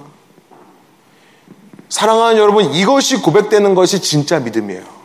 사랑하는 1.89 2.39
여러분, 2.39 2.73
이것이 2.73 3.21
고백되는 3.21 3.75
것이 3.75 4.01
진짜 4.01 4.39
믿음이에요. 4.39 5.00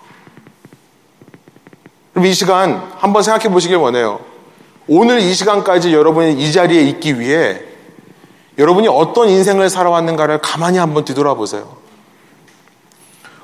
그럼 2.16 2.28
이 2.28 2.34
시간 2.34 2.82
한번 2.98 3.24
생각해 3.24 3.50
보시길 3.50 3.76
원해요. 3.76 4.22
오늘 4.88 5.20
이 5.20 5.34
시간까지 5.34 5.94
여러분이 5.94 6.42
이 6.42 6.52
자리에 6.54 6.82
있기 6.84 7.20
위해 7.20 7.60
여러분이 8.58 8.88
어떤 8.88 9.28
인생을 9.28 9.70
살아왔는가를 9.70 10.40
가만히 10.40 10.78
한번 10.78 11.04
뒤돌아보세요. 11.04 11.76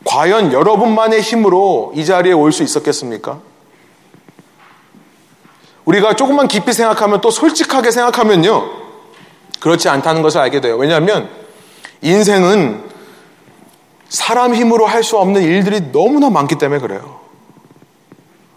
과연 0.06 0.54
여러분만의 0.54 1.20
힘으로 1.20 1.92
이 1.96 2.06
자리에 2.06 2.32
올 2.32 2.54
수 2.54 2.64
있었겠습니까? 2.64 3.42
우리가 5.84 6.16
조금만 6.16 6.48
깊이 6.48 6.72
생각하면 6.72 7.20
또 7.20 7.30
솔직하게 7.30 7.92
생각하면요. 7.92 8.70
그렇지 9.60 9.90
않다는 9.90 10.22
것을 10.22 10.40
알게 10.40 10.62
돼요. 10.62 10.78
왜냐하면 10.78 11.30
인생은 12.02 12.90
사람 14.08 14.56
힘으로 14.56 14.86
할 14.86 15.04
수 15.04 15.18
없는 15.18 15.42
일들이 15.42 15.92
너무나 15.92 16.30
많기 16.30 16.56
때문에 16.56 16.80
그래요. 16.80 17.20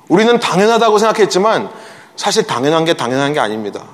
우리는 0.08 0.38
당연하다고 0.38 0.98
생각했지만 0.98 1.70
사실 2.16 2.46
당연한 2.46 2.84
게 2.84 2.94
당연한 2.94 3.32
게 3.32 3.40
아닙니다. 3.40 3.84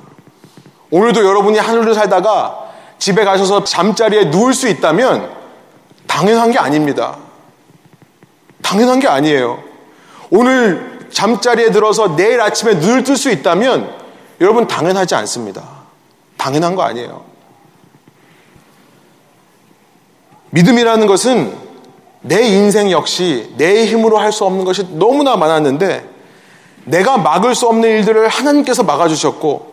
오늘도 0.90 1.24
여러분이 1.24 1.58
하늘을 1.58 1.94
살다가 1.94 2.70
집에 2.98 3.24
가셔서 3.24 3.64
잠자리에 3.64 4.24
누울 4.26 4.52
수 4.52 4.68
있다면 4.68 5.30
당연한 6.06 6.50
게 6.50 6.58
아닙니다. 6.58 7.16
당연한 8.62 9.00
게 9.00 9.08
아니에요. 9.08 9.62
오늘 10.30 11.08
잠자리에 11.10 11.70
들어서 11.70 12.16
내일 12.16 12.40
아침에 12.40 12.74
눈을 12.74 13.04
뜰 13.04 13.16
수 13.16 13.30
있다면 13.30 13.98
여러분 14.40 14.66
당연하지 14.66 15.14
않습니다. 15.16 15.62
당연한 16.36 16.74
거 16.74 16.82
아니에요. 16.82 17.24
믿음이라는 20.50 21.06
것은 21.06 21.69
내 22.22 22.42
인생 22.42 22.90
역시 22.90 23.52
내 23.56 23.86
힘으로 23.86 24.18
할 24.18 24.32
수 24.32 24.44
없는 24.44 24.64
것이 24.64 24.86
너무나 24.92 25.36
많았는데 25.36 26.08
내가 26.84 27.18
막을 27.18 27.54
수 27.54 27.66
없는 27.68 27.88
일들을 27.88 28.28
하나님께서 28.28 28.82
막아주셨고 28.82 29.70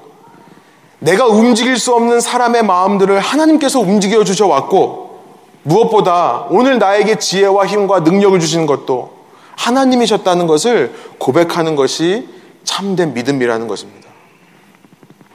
내가 1.00 1.28
움직일 1.28 1.78
수 1.78 1.94
없는 1.94 2.20
사람의 2.20 2.64
마음들을 2.64 3.20
하나님께서 3.20 3.80
움직여 3.80 4.24
주셔왔고 4.24 5.22
무엇보다 5.64 6.48
오늘 6.50 6.80
나에게 6.80 7.16
지혜와 7.20 7.68
힘과 7.68 8.00
능력을 8.00 8.40
주시는 8.40 8.66
것도 8.66 9.12
하나님이셨다는 9.58 10.48
것을 10.48 10.94
고백하는 11.18 11.76
것이 11.76 12.28
참된 12.64 13.14
믿음이라는 13.14 13.68
것입니다. 13.68 14.08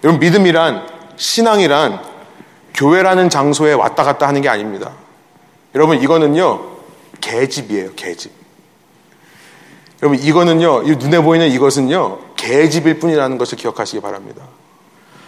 여러분, 0.04 0.20
믿음이란, 0.20 0.86
신앙이란 1.16 2.00
교회라는 2.74 3.30
장소에 3.30 3.72
왔다 3.74 4.04
갔다 4.04 4.26
하는 4.26 4.40
게 4.40 4.48
아닙니다. 4.48 4.92
여러분, 5.74 6.00
이거는요, 6.00 6.71
계집이에요, 7.22 7.94
계집. 7.96 8.30
여러분, 10.02 10.18
이거는요, 10.18 10.82
눈에 10.82 11.22
보이는 11.22 11.48
이것은요, 11.48 12.18
계집일 12.36 12.98
뿐이라는 12.98 13.38
것을 13.38 13.56
기억하시기 13.56 14.02
바랍니다. 14.02 14.42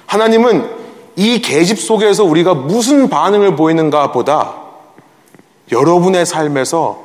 하나님은 0.06 0.68
이 1.16 1.40
계집 1.40 1.80
속에서 1.80 2.24
우리가 2.24 2.54
무슨 2.54 3.08
반응을 3.08 3.56
보이는가 3.56 4.12
보다 4.12 4.56
여러분의 5.72 6.26
삶에서 6.26 7.02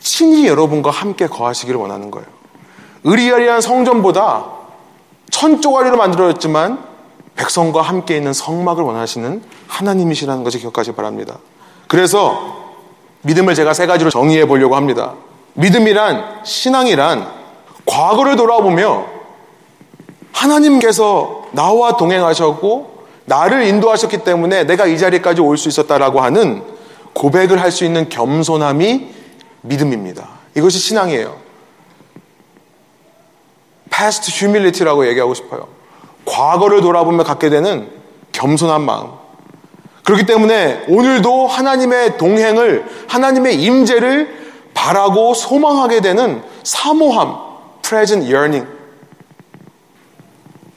친히 0.00 0.46
여러분과 0.46 0.90
함께 0.90 1.26
거하시기를 1.26 1.78
원하는 1.80 2.10
거예요. 2.10 2.26
의리아리한 3.04 3.60
성전보다 3.60 4.46
천조가리로 5.30 5.96
만들어졌지만 5.96 6.84
백성과 7.36 7.82
함께 7.82 8.16
있는 8.16 8.32
성막을 8.32 8.82
원하시는 8.82 9.42
하나님이시라는 9.68 10.44
것을 10.44 10.60
기억하시기 10.60 10.96
바랍니다. 10.96 11.38
그래서 11.88 12.63
믿음을 13.24 13.54
제가 13.54 13.74
세 13.74 13.86
가지로 13.86 14.10
정의해 14.10 14.46
보려고 14.46 14.76
합니다. 14.76 15.14
믿음이란 15.54 16.44
신앙이란 16.44 17.26
과거를 17.86 18.36
돌아보며 18.36 19.06
하나님께서 20.32 21.44
나와 21.52 21.96
동행하셨고 21.96 22.94
나를 23.26 23.64
인도하셨기 23.64 24.18
때문에 24.18 24.64
내가 24.64 24.86
이 24.86 24.98
자리까지 24.98 25.40
올 25.40 25.56
수 25.56 25.68
있었다라고 25.68 26.20
하는 26.20 26.62
고백을 27.14 27.60
할 27.62 27.70
수 27.70 27.84
있는 27.84 28.08
겸손함이 28.08 29.06
믿음입니다. 29.62 30.28
이것이 30.56 30.78
신앙이에요. 30.78 31.36
past 33.90 34.30
humility라고 34.44 35.06
얘기하고 35.08 35.34
싶어요. 35.34 35.68
과거를 36.26 36.80
돌아보며 36.80 37.22
갖게 37.24 37.48
되는 37.48 37.88
겸손한 38.32 38.82
마음. 38.82 39.12
그렇기 40.04 40.26
때문에 40.26 40.84
오늘도 40.88 41.46
하나님의 41.46 42.18
동행을 42.18 42.84
하나님의 43.08 43.60
임재를 43.62 44.44
바라고 44.74 45.34
소망하게 45.34 46.00
되는 46.00 46.42
사모함, 46.62 47.36
present 47.82 48.30
yearning. 48.30 48.68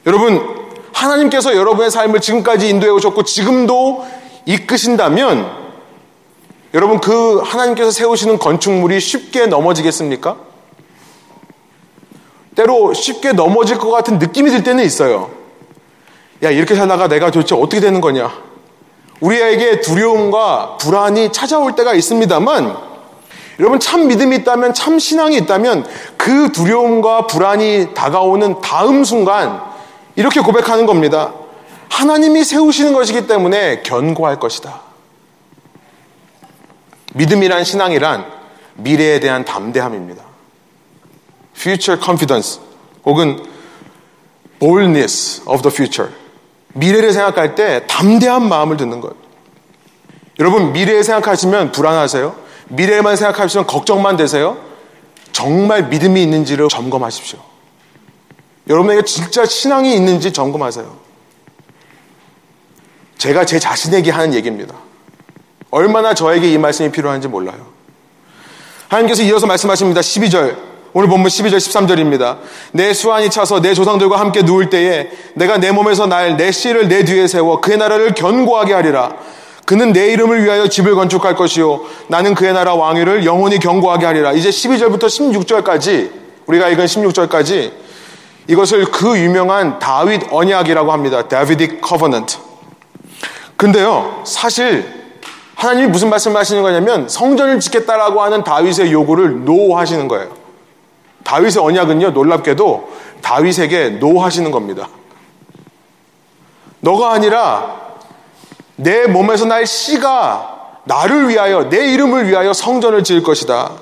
여러분 0.06 0.56
하나님께서 0.92 1.54
여러분의 1.54 1.90
삶을 1.90 2.20
지금까지 2.20 2.68
인도해 2.68 2.90
오셨고 2.90 3.24
지금도 3.24 4.06
이끄신다면 4.46 5.68
여러분 6.72 6.98
그 7.00 7.40
하나님께서 7.40 7.90
세우시는 7.90 8.38
건축물이 8.38 8.98
쉽게 8.98 9.46
넘어지겠습니까? 9.46 10.36
때로 12.54 12.94
쉽게 12.94 13.32
넘어질 13.32 13.78
것 13.78 13.90
같은 13.90 14.18
느낌이 14.18 14.50
들 14.50 14.64
때는 14.64 14.84
있어요. 14.84 15.30
야, 16.42 16.50
이렇게 16.50 16.74
살다가 16.74 17.08
내가 17.08 17.30
도대체 17.30 17.54
어떻게 17.54 17.80
되는 17.80 18.00
거냐? 18.00 18.47
우리에게 19.20 19.80
두려움과 19.80 20.76
불안이 20.78 21.32
찾아올 21.32 21.74
때가 21.74 21.94
있습니다만, 21.94 22.76
여러분 23.58 23.80
참 23.80 24.06
믿음이 24.06 24.36
있다면, 24.36 24.74
참 24.74 24.98
신앙이 24.98 25.36
있다면, 25.38 25.86
그 26.16 26.52
두려움과 26.52 27.26
불안이 27.26 27.94
다가오는 27.94 28.60
다음 28.60 29.04
순간, 29.04 29.60
이렇게 30.14 30.40
고백하는 30.40 30.86
겁니다. 30.86 31.32
하나님이 31.88 32.44
세우시는 32.44 32.92
것이기 32.92 33.26
때문에 33.26 33.82
견고할 33.82 34.38
것이다. 34.38 34.82
믿음이란 37.14 37.64
신앙이란 37.64 38.26
미래에 38.74 39.20
대한 39.20 39.44
담대함입니다. 39.44 40.22
future 41.56 42.00
confidence 42.00 42.60
혹은 43.04 43.44
boldness 44.60 45.42
of 45.46 45.62
the 45.62 45.74
future. 45.74 46.12
미래를 46.78 47.12
생각할 47.12 47.54
때 47.54 47.84
담대한 47.86 48.48
마음을 48.48 48.76
듣는 48.76 49.00
것. 49.00 49.14
여러분, 50.38 50.72
미래에 50.72 51.02
생각하시면 51.02 51.72
불안하세요? 51.72 52.34
미래에만 52.68 53.16
생각하시면 53.16 53.66
걱정만 53.66 54.16
되세요? 54.16 54.58
정말 55.32 55.88
믿음이 55.88 56.22
있는지를 56.22 56.68
점검하십시오. 56.68 57.38
여러분에게 58.68 59.02
진짜 59.02 59.44
신앙이 59.44 59.94
있는지 59.94 60.32
점검하세요. 60.32 60.96
제가 63.16 63.44
제 63.44 63.58
자신에게 63.58 64.10
하는 64.10 64.34
얘기입니다. 64.34 64.74
얼마나 65.70 66.14
저에게 66.14 66.52
이 66.52 66.58
말씀이 66.58 66.90
필요한지 66.90 67.28
몰라요. 67.28 67.66
하나님께서 68.88 69.22
이어서 69.22 69.46
말씀하십니다. 69.46 70.00
12절. 70.00 70.67
오늘 70.94 71.08
본문 71.08 71.28
12절 71.28 71.56
13절입니다. 71.56 72.38
내 72.72 72.94
수한이 72.94 73.30
차서 73.30 73.60
내 73.60 73.74
조상들과 73.74 74.18
함께 74.18 74.42
누울 74.42 74.70
때에 74.70 75.10
내가 75.34 75.58
내 75.58 75.70
몸에서 75.70 76.06
날 76.06 76.36
내 76.36 76.50
씨를 76.50 76.88
내 76.88 77.04
뒤에 77.04 77.26
세워 77.26 77.60
그의 77.60 77.76
나라를 77.78 78.14
견고하게 78.14 78.72
하리라. 78.72 79.12
그는 79.66 79.92
내 79.92 80.08
이름을 80.12 80.44
위하여 80.44 80.66
집을 80.66 80.94
건축할 80.94 81.36
것이요. 81.36 81.80
나는 82.08 82.34
그의 82.34 82.54
나라 82.54 82.74
왕위를 82.74 83.26
영원히 83.26 83.58
견고하게 83.58 84.06
하리라. 84.06 84.32
이제 84.32 84.48
12절부터 84.48 85.04
16절까지 85.04 86.10
우리가 86.46 86.68
읽은 86.68 86.86
16절까지 86.86 87.72
이것을 88.46 88.86
그 88.86 89.18
유명한 89.18 89.78
다윗 89.78 90.22
언약이라고 90.30 90.90
합니다. 90.90 91.28
Davidic 91.28 91.82
Covenant. 91.82 92.38
근데요, 93.58 94.22
사실 94.24 94.86
하나님이 95.54 95.88
무슨 95.88 96.08
말씀을 96.08 96.40
하시는 96.40 96.62
거냐면 96.62 97.08
성전을 97.08 97.60
짓겠다라고 97.60 98.22
하는 98.22 98.44
다윗의 98.44 98.90
요구를 98.90 99.44
no하시는 99.44 100.08
거예요. 100.08 100.37
다윗의 101.28 101.62
언약은요, 101.62 102.10
놀랍게도 102.12 102.88
다윗에게 103.20 103.90
노하시는 104.00 104.50
겁니다. 104.50 104.88
너가 106.80 107.12
아니라 107.12 107.76
내 108.76 109.06
몸에서 109.06 109.44
날 109.44 109.66
씨가 109.66 110.78
나를 110.84 111.28
위하여, 111.28 111.68
내 111.68 111.92
이름을 111.92 112.28
위하여 112.28 112.54
성전을 112.54 113.04
지을 113.04 113.22
것이다. 113.22 113.72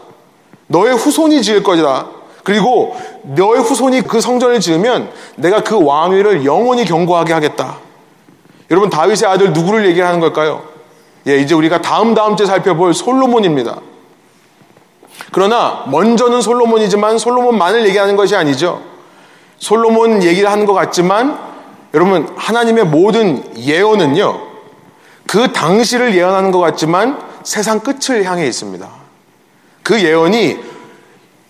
너의 0.67 0.97
후손이 0.97 1.41
지을 1.43 1.63
것이다. 1.63 2.07
그리고 2.43 2.97
너의 3.23 3.61
후손이 3.61 4.03
그 4.03 4.21
성전을 4.21 4.59
지으면 4.59 5.13
내가 5.37 5.63
그 5.63 5.81
왕위를 5.81 6.45
영원히 6.45 6.85
경고하게 6.85 7.33
하겠다. 7.33 7.79
여러분, 8.73 8.91
다윗의 8.91 9.29
아들 9.29 9.53
누구를 9.53 9.87
얘기하는 9.87 10.19
걸까요? 10.19 10.65
예, 11.29 11.37
이제 11.37 11.55
우리가 11.55 11.81
다음 11.81 12.15
다음 12.15 12.37
주에 12.37 12.45
살펴볼 12.45 12.93
솔로몬입니다. 12.93 13.79
그러나 15.33 15.85
먼저는 15.89 16.41
솔로몬이지만 16.41 17.19
솔로몬만을 17.19 17.87
얘기하는 17.89 18.17
것이 18.17 18.37
아니죠. 18.37 18.83
솔로몬 19.59 20.23
얘기를 20.23 20.51
하는 20.51 20.67
것 20.67 20.75
같지만 20.75 21.39
여러분 21.95 22.29
하나님의 22.37 22.85
모든 22.85 23.57
예언은요. 23.59 24.41
그 25.27 25.53
당시를 25.53 26.15
예언하는 26.15 26.51
것 26.51 26.59
같지만 26.61 27.21
세상 27.43 27.81
끝을 27.81 28.25
향해 28.25 28.47
있습니다. 28.47 28.89
그 29.83 30.03
예언이 30.03 30.59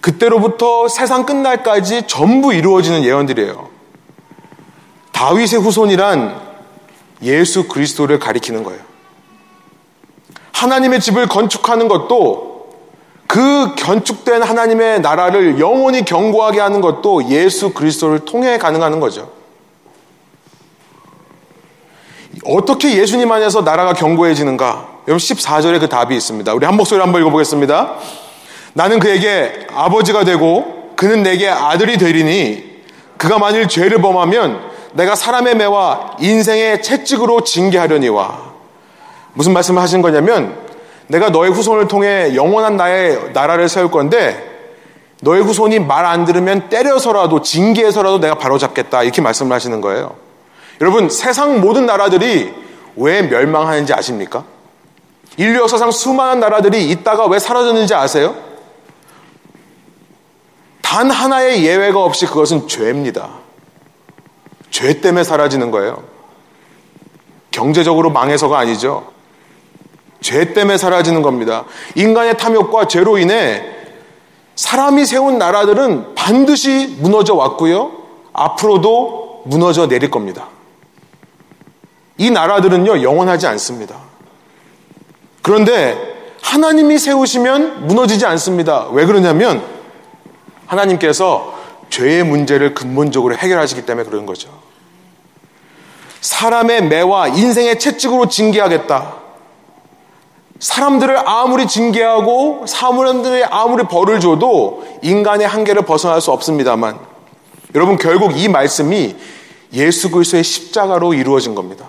그때로부터 0.00 0.88
세상 0.88 1.26
끝날까지 1.26 2.06
전부 2.06 2.54
이루어지는 2.54 3.02
예언들이에요. 3.02 3.68
다윗의 5.12 5.60
후손이란 5.60 6.40
예수 7.22 7.66
그리스도를 7.66 8.18
가리키는 8.18 8.62
거예요. 8.62 8.80
하나님의 10.52 11.00
집을 11.00 11.26
건축하는 11.26 11.88
것도 11.88 12.55
그 13.26 13.74
건축된 13.76 14.42
하나님의 14.42 15.00
나라를 15.00 15.58
영원히 15.58 16.04
경고하게 16.04 16.60
하는 16.60 16.80
것도 16.80 17.28
예수 17.28 17.70
그리스도를 17.70 18.20
통해 18.20 18.58
가능하는 18.58 19.00
거죠. 19.00 19.30
어떻게 22.44 22.96
예수님 22.96 23.30
안에서 23.30 23.62
나라가 23.62 23.92
경고해지는가? 23.92 24.88
여러분 25.08 25.16
14절에 25.16 25.80
그 25.80 25.88
답이 25.88 26.14
있습니다. 26.14 26.52
우리 26.54 26.66
한 26.66 26.76
목소리 26.76 27.00
한번 27.00 27.20
읽어보겠습니다. 27.22 27.94
나는 28.74 28.98
그에게 28.98 29.66
아버지가 29.72 30.24
되고 30.24 30.92
그는 30.96 31.22
내게 31.22 31.48
아들이 31.48 31.96
되리니 31.98 32.76
그가 33.16 33.38
만일 33.38 33.68
죄를 33.68 34.00
범하면 34.02 34.60
내가 34.92 35.14
사람의 35.14 35.56
매와 35.56 36.16
인생의 36.20 36.82
채찍으로 36.82 37.42
징계하려니와 37.42 38.46
무슨 39.32 39.52
말씀을 39.52 39.80
하신 39.82 40.02
거냐면 40.02 40.65
내가 41.08 41.30
너의 41.30 41.50
후손을 41.50 41.88
통해 41.88 42.34
영원한 42.34 42.76
나의 42.76 43.32
나라를 43.32 43.68
세울 43.68 43.90
건데 43.90 44.54
너의 45.22 45.42
후손이 45.42 45.78
말 45.80 46.04
안 46.04 46.24
들으면 46.24 46.68
때려서라도 46.68 47.42
징계해서라도 47.42 48.18
내가 48.20 48.36
바로잡겠다 48.36 49.02
이렇게 49.02 49.22
말씀을 49.22 49.54
하시는 49.54 49.80
거예요. 49.80 50.16
여러분 50.80 51.08
세상 51.08 51.60
모든 51.60 51.86
나라들이 51.86 52.52
왜 52.96 53.22
멸망하는지 53.22 53.92
아십니까? 53.92 54.44
인류 55.36 55.60
역사상 55.60 55.90
수많은 55.90 56.40
나라들이 56.40 56.90
있다가 56.90 57.26
왜 57.26 57.38
사라졌는지 57.38 57.94
아세요? 57.94 58.34
단 60.82 61.10
하나의 61.10 61.64
예외가 61.64 62.02
없이 62.02 62.26
그것은 62.26 62.68
죄입니다. 62.68 63.28
죄 64.70 65.00
때문에 65.00 65.24
사라지는 65.24 65.70
거예요. 65.70 66.02
경제적으로 67.50 68.10
망해서가 68.10 68.58
아니죠. 68.58 69.12
죄 70.26 70.52
때문에 70.52 70.76
사라지는 70.76 71.22
겁니다. 71.22 71.66
인간의 71.94 72.36
탐욕과 72.36 72.88
죄로 72.88 73.16
인해 73.16 73.62
사람이 74.56 75.06
세운 75.06 75.38
나라들은 75.38 76.16
반드시 76.16 76.96
무너져 76.98 77.34
왔고요. 77.34 77.92
앞으로도 78.32 79.44
무너져 79.44 79.86
내릴 79.86 80.10
겁니다. 80.10 80.48
이 82.18 82.32
나라들은요, 82.32 83.02
영원하지 83.02 83.46
않습니다. 83.46 83.98
그런데 85.42 85.96
하나님이 86.42 86.98
세우시면 86.98 87.86
무너지지 87.86 88.26
않습니다. 88.26 88.88
왜 88.90 89.06
그러냐면 89.06 89.62
하나님께서 90.66 91.54
죄의 91.88 92.24
문제를 92.24 92.74
근본적으로 92.74 93.36
해결하시기 93.36 93.86
때문에 93.86 94.08
그런 94.08 94.26
거죠. 94.26 94.48
사람의 96.20 96.88
매와 96.88 97.28
인생의 97.28 97.78
채찍으로 97.78 98.28
징계하겠다. 98.28 99.25
사람들을 100.58 101.28
아무리 101.28 101.66
징계하고 101.66 102.64
사람들이 102.66 103.44
아무리 103.44 103.84
벌을 103.84 104.20
줘도 104.20 104.84
인간의 105.02 105.46
한계를 105.46 105.82
벗어날 105.82 106.20
수 106.20 106.32
없습니다만 106.32 106.98
여러분 107.74 107.98
결국 107.98 108.38
이 108.38 108.48
말씀이 108.48 109.16
예수 109.74 110.10
그리스도의 110.10 110.42
십자가로 110.42 111.14
이루어진 111.14 111.54
겁니다. 111.54 111.88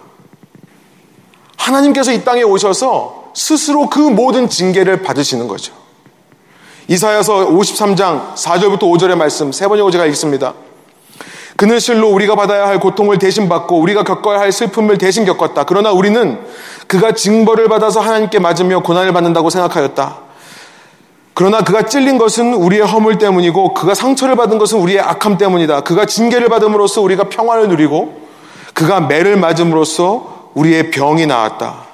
하나님께서 1.56 2.12
이 2.12 2.24
땅에 2.24 2.44
오셔서 2.44 3.32
스스로 3.34 3.90
그 3.90 4.00
모든 4.00 4.50
징계를 4.50 5.02
받으시는 5.04 5.48
거죠. 5.48 5.74
이사야서 6.88 7.48
53장 7.50 8.36
4절부터 8.36 8.82
5절의 8.82 9.16
말씀 9.16 9.52
세 9.52 9.68
번째 9.68 9.90
제가 9.92 10.06
읽습니다. 10.08 10.54
그는 11.58 11.80
실로 11.80 12.10
우리가 12.10 12.36
받아야 12.36 12.68
할 12.68 12.80
고통을 12.80 13.18
대신 13.18 13.50
받고 13.50 13.80
우리가 13.80 14.04
겪어야 14.04 14.40
할 14.40 14.52
슬픔을 14.52 14.98
대신 14.98 15.26
겪었다. 15.26 15.64
그러나 15.64 15.92
우리는 15.92 16.40
그가 16.88 17.14
징벌을 17.14 17.68
받아서 17.68 18.00
하나님께 18.00 18.40
맞으며 18.40 18.80
고난을 18.80 19.14
받는다고 19.14 19.50
생각하였다. 19.50 20.18
그러나 21.34 21.62
그가 21.62 21.84
찔린 21.84 22.18
것은 22.18 22.54
우리의 22.54 22.82
허물 22.82 23.20
때문이고 23.20 23.74
그가 23.76 23.94
상처를 23.94 24.36
받은 24.36 24.58
것은 24.58 24.80
우리의 24.80 25.00
악함 25.02 25.38
때문이다. 25.38 25.82
그가 25.82 26.06
징계를 26.06 26.50
받음으로써 26.50 27.02
우리가 27.02 27.30
평안을 27.30 27.70
누리고 27.70 28.22
그가 28.74 29.02
매를 29.02 29.38
맞음으로써 29.38 30.52
우리의 30.56 30.90
병이 30.90 31.28
나았다. 31.28 31.86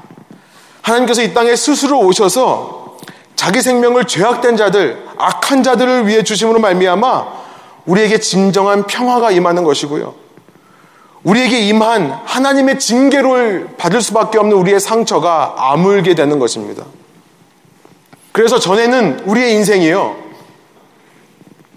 하나님께서 0.82 1.24
이 1.24 1.34
땅에 1.34 1.56
스스로 1.56 2.00
오셔서 2.00 2.98
자기 3.36 3.62
생명을 3.62 4.06
죄악된 4.06 4.56
자들, 4.56 5.06
악한 5.18 5.64
자들을 5.64 6.08
위해 6.08 6.24
주심으로 6.24 6.60
말미암아 6.60 7.26
우리에게 7.86 8.20
진정한 8.20 8.88
평화가 8.88 9.32
임하는 9.32 9.66
것이고요. 9.66 10.23
우리에게 11.24 11.60
임한 11.60 12.22
하나님의 12.26 12.80
징계를 12.80 13.76
받을 13.78 14.02
수밖에 14.02 14.38
없는 14.38 14.56
우리의 14.58 14.80
상처가 14.80 15.56
아물게 15.58 16.16
되는 16.16 16.38
것입니다. 16.40 16.86
그래서 18.32 18.60
전에는 18.60 19.22
우리의 19.26 19.54
인생이요. 19.54 20.24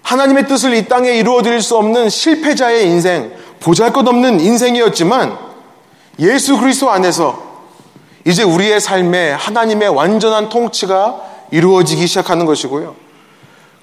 하나님의 0.03 0.47
뜻을 0.47 0.73
이 0.73 0.87
땅에 0.87 1.11
이루어 1.11 1.41
드릴 1.41 1.61
수 1.61 1.77
없는 1.77 2.09
실패자의 2.09 2.87
인생, 2.87 3.31
보잘 3.59 3.93
것 3.93 4.07
없는 4.07 4.39
인생이었지만 4.39 5.37
예수 6.19 6.57
그리스도 6.57 6.89
안에서 6.89 7.45
이제 8.25 8.43
우리의 8.43 8.81
삶에 8.81 9.31
하나님의 9.31 9.89
완전한 9.89 10.49
통치가 10.49 11.21
이루어지기 11.51 12.07
시작하는 12.07 12.45
것이고요. 12.45 12.95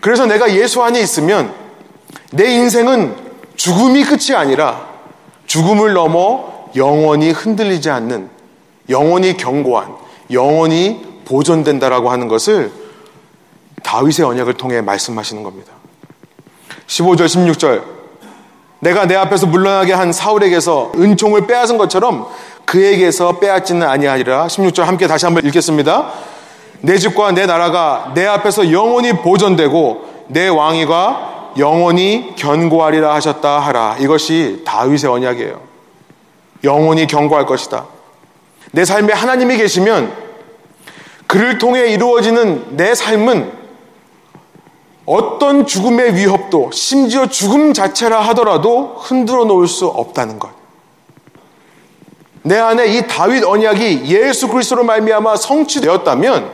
그래서 0.00 0.26
내가 0.26 0.52
예수 0.54 0.82
안에 0.82 1.00
있으면 1.00 1.54
내 2.32 2.52
인생은 2.52 3.16
죽음이 3.56 4.04
끝이 4.04 4.34
아니라 4.34 4.93
죽음을 5.46 5.92
넘어 5.92 6.52
영원히 6.76 7.30
흔들리지 7.30 7.90
않는 7.90 8.28
영원히 8.88 9.36
견고한 9.36 9.94
영원히 10.30 11.00
보존된다라고 11.24 12.10
하는 12.10 12.28
것을 12.28 12.72
다윗의 13.82 14.24
언약을 14.24 14.54
통해 14.54 14.80
말씀하시는 14.80 15.42
겁니다. 15.42 15.72
15절, 16.86 17.26
16절. 17.26 17.82
내가 18.80 19.06
내 19.06 19.14
앞에서 19.14 19.46
물러나게 19.46 19.92
한 19.92 20.12
사울에게서 20.12 20.92
은총을 20.96 21.46
빼앗은 21.46 21.78
것처럼 21.78 22.26
그에게서 22.66 23.38
빼앗지는 23.38 23.86
아니하리라. 23.86 24.46
16절 24.46 24.82
함께 24.82 25.06
다시 25.06 25.24
한번 25.24 25.44
읽겠습니다. 25.46 26.12
내 26.80 26.98
집과 26.98 27.32
내 27.32 27.46
나라가 27.46 28.12
내 28.14 28.26
앞에서 28.26 28.72
영원히 28.72 29.12
보존되고 29.12 30.26
내 30.28 30.48
왕위가 30.48 31.33
영원히 31.58 32.34
견고하리라 32.36 33.14
하셨다 33.14 33.60
하라. 33.60 33.96
이것이 34.00 34.62
다윗의 34.64 35.10
언약이에요. 35.10 35.60
영원히 36.64 37.06
견고할 37.06 37.46
것이다. 37.46 37.86
내 38.72 38.84
삶에 38.84 39.12
하나님이 39.12 39.56
계시면 39.56 40.12
그를 41.26 41.58
통해 41.58 41.92
이루어지는 41.92 42.76
내 42.76 42.94
삶은 42.94 43.52
어떤 45.06 45.66
죽음의 45.66 46.16
위협도 46.16 46.70
심지어 46.72 47.26
죽음 47.26 47.72
자체라 47.72 48.20
하더라도 48.28 48.96
흔들어 48.98 49.44
놓을 49.44 49.68
수 49.68 49.86
없다는 49.86 50.38
것. 50.38 50.50
내 52.42 52.58
안에 52.58 52.86
이 52.86 53.06
다윗 53.06 53.44
언약이 53.44 54.06
예수 54.06 54.48
그리스도로 54.48 54.84
말미암아 54.84 55.36
성취되었다면 55.36 56.50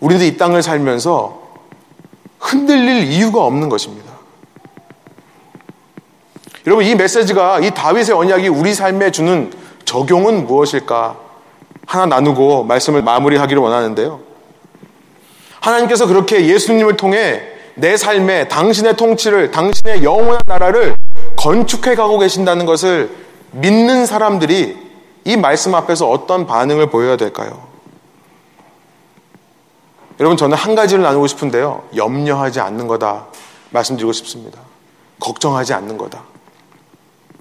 우리도 0.00 0.24
이 0.24 0.36
땅을 0.36 0.62
살면서 0.62 1.47
흔들릴 2.38 3.04
이유가 3.04 3.44
없는 3.44 3.68
것입니다. 3.68 4.12
여러분 6.66 6.84
이 6.84 6.94
메시지가 6.94 7.60
이 7.60 7.70
다윗의 7.70 8.14
언약이 8.14 8.48
우리 8.48 8.74
삶에 8.74 9.10
주는 9.10 9.52
적용은 9.84 10.46
무엇일까? 10.46 11.16
하나 11.86 12.04
나누고 12.04 12.64
말씀을 12.64 13.02
마무리하기를 13.02 13.62
원하는데요. 13.62 14.20
하나님께서 15.60 16.06
그렇게 16.06 16.46
예수님을 16.46 16.96
통해 16.96 17.42
내 17.74 17.96
삶에 17.96 18.48
당신의 18.48 18.96
통치를, 18.96 19.50
당신의 19.50 20.04
영원한 20.04 20.40
나라를 20.46 20.96
건축해 21.36 21.94
가고 21.94 22.18
계신다는 22.18 22.66
것을 22.66 23.10
믿는 23.52 24.04
사람들이 24.04 24.76
이 25.24 25.36
말씀 25.36 25.74
앞에서 25.74 26.10
어떤 26.10 26.46
반응을 26.46 26.90
보여야 26.90 27.16
될까요? 27.16 27.67
여러분, 30.20 30.36
저는 30.36 30.56
한 30.56 30.74
가지를 30.74 31.02
나누고 31.02 31.26
싶은데요. 31.28 31.84
염려하지 31.94 32.60
않는 32.60 32.88
거다. 32.88 33.26
말씀드리고 33.70 34.12
싶습니다. 34.12 34.60
걱정하지 35.20 35.74
않는 35.74 35.96
거다. 35.98 36.22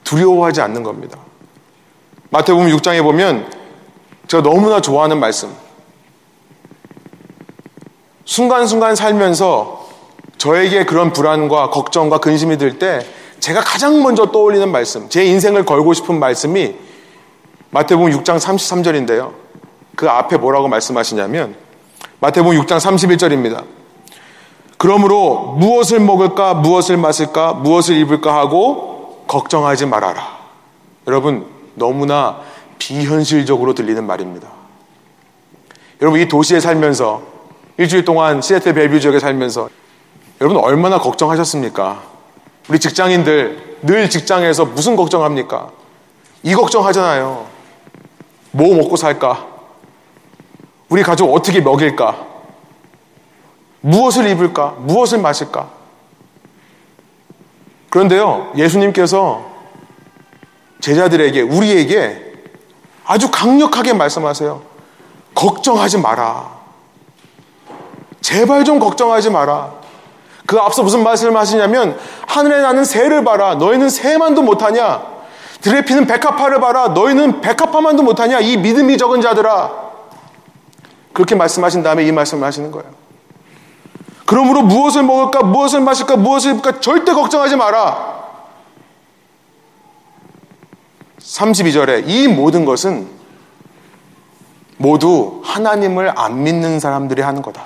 두려워하지 0.04 0.62
않는 0.62 0.84
겁니다. 0.84 1.18
마태복음 2.30 2.68
6장에 2.68 3.02
보면 3.04 3.52
제가 4.28 4.44
너무나 4.44 4.82
좋아하는 4.82 5.20
말씀. 5.20 5.54
순간순간 8.26 8.96
살면서 8.96 9.88
저에게 10.38 10.86
그런 10.86 11.14
불안과 11.14 11.70
걱정과 11.70 12.20
근심이 12.20 12.58
들 12.58 12.78
때 12.78 13.06
제가 13.40 13.62
가장 13.62 14.04
먼저 14.04 14.32
떠올리는 14.32 14.70
말씀, 14.70 15.10
제 15.10 15.24
인생을 15.26 15.64
걸고 15.66 15.94
싶은 15.94 16.20
말씀이 16.20 16.76
마태복음 17.70 18.12
6장 18.12 18.40
33절인데요. 18.40 19.34
그 19.96 20.10
앞에 20.10 20.38
뭐라고 20.38 20.68
말씀하시냐면 20.68 21.56
마태복음 22.20 22.60
6장 22.62 22.78
31절입니다. 22.80 23.64
그러므로 24.78 25.56
무엇을 25.58 26.00
먹을까, 26.00 26.54
무엇을 26.54 26.98
마실까, 26.98 27.54
무엇을 27.54 27.95
입을까 27.98 28.36
하고 28.36 29.24
걱정하지 29.28 29.86
말아라. 29.88 30.38
여러분, 31.08 31.45
너무나 31.76 32.41
비현실적으로 32.80 33.74
들리는 33.74 34.04
말입니다. 34.06 34.48
여러분, 36.02 36.20
이 36.20 36.28
도시에 36.28 36.60
살면서 36.60 37.22
일주일 37.78 38.06
동안 38.06 38.41
시애틀 38.41 38.74
벨뷰 38.74 39.00
지역에 39.00 39.20
살면서 39.20 39.70
여러분 40.41 40.58
얼마나 40.58 41.00
걱정하셨습니까? 41.00 42.02
우리 42.70 42.80
직장인들 42.80 43.78
늘 43.84 44.10
직장에서 44.10 44.66
무슨 44.66 44.95
걱정합니까? 44.95 45.70
이 46.43 46.54
걱정하잖아요. 46.54 47.45
뭐 48.52 48.76
먹고 48.76 48.95
살까? 48.95 49.57
우리 50.90 51.04
가족 51.04 51.34
어떻게 51.34 51.60
먹일까? 51.62 52.26
무엇을 53.82 54.28
입을까? 54.30 54.76
무엇을 54.80 55.20
마실까? 55.20 55.70
그런데요, 57.90 58.52
예수님께서 58.56 59.46
제자들에게, 60.80 61.42
우리에게 61.42 62.34
아주 63.06 63.30
강력하게 63.32 63.94
말씀하세요. 63.94 64.62
걱정하지 65.34 66.00
마라. 66.00 66.58
제발 68.22 68.66
좀 68.66 68.80
걱정하지 68.80 69.30
마라. 69.30 69.72
그 70.46 70.58
앞서 70.58 70.84
무슨 70.84 71.04
말씀을 71.04 71.36
하시냐면 71.38 71.98
하늘에 72.28 72.62
나는 72.62 72.84
새를 72.84 73.24
봐라. 73.24 73.56
너희는 73.56 73.90
새만도 73.90 74.42
못하냐? 74.42 75.04
들에 75.62 75.84
피는 75.84 76.08
백합화를 76.08 76.60
봐라. 76.60 76.90
너희는 76.90 77.42
백합화만도 77.42 78.04
못하냐? 78.04 78.40
이 78.40 78.58
믿음이 78.58 78.98
적은 78.98 79.22
자들아. 79.22 79.87
그렇게 81.18 81.34
말씀하신 81.34 81.82
다음에 81.82 82.05
이 82.05 82.11
말씀을 82.11 82.45
하시는 82.45 82.70
거예요. 82.70 82.91
그러므로 84.28 84.61
무엇을 84.61 85.01
먹을까, 85.01 85.41
무엇을 85.41 85.82
마실까, 85.82 86.15
무엇을 86.15 86.51
입을까 86.51 86.80
절대 86.80 87.11
걱정하지 87.11 87.55
마라. 87.55 88.24
32절에 91.20 92.07
이 92.07 92.28
모든 92.28 92.65
것은 92.65 93.07
모두 94.78 95.41
하나님을 95.43 96.13
안 96.15 96.43
믿는 96.43 96.80
사람들이 96.80 97.24
하는 97.24 97.41
거다. 97.41 97.65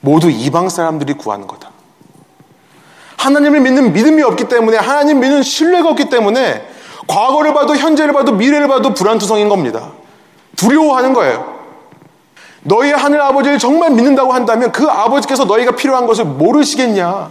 모두 0.00 0.30
이방 0.30 0.68
사람들이 0.68 1.14
구하는 1.14 1.48
거다. 1.48 1.72
하나님을 3.16 3.62
믿는 3.62 3.92
믿음이 3.92 4.22
없기 4.22 4.44
때문에 4.44 4.76
하나님 4.76 5.18
믿는 5.18 5.42
신뢰가 5.42 5.90
없기 5.90 6.08
때문에 6.08 6.68
과거를 7.08 7.52
봐도 7.52 7.74
현재를 7.74 8.12
봐도 8.12 8.30
미래를 8.30 8.68
봐도 8.68 8.94
불안투성인 8.94 9.48
겁니다. 9.48 10.01
두려워하는 10.56 11.12
거예요. 11.12 11.60
너희 12.64 12.92
하늘 12.92 13.20
아버지를 13.20 13.58
정말 13.58 13.90
믿는다고 13.90 14.32
한다면 14.32 14.70
그 14.70 14.86
아버지께서 14.86 15.44
너희가 15.44 15.72
필요한 15.72 16.06
것을 16.06 16.24
모르시겠냐? 16.24 17.30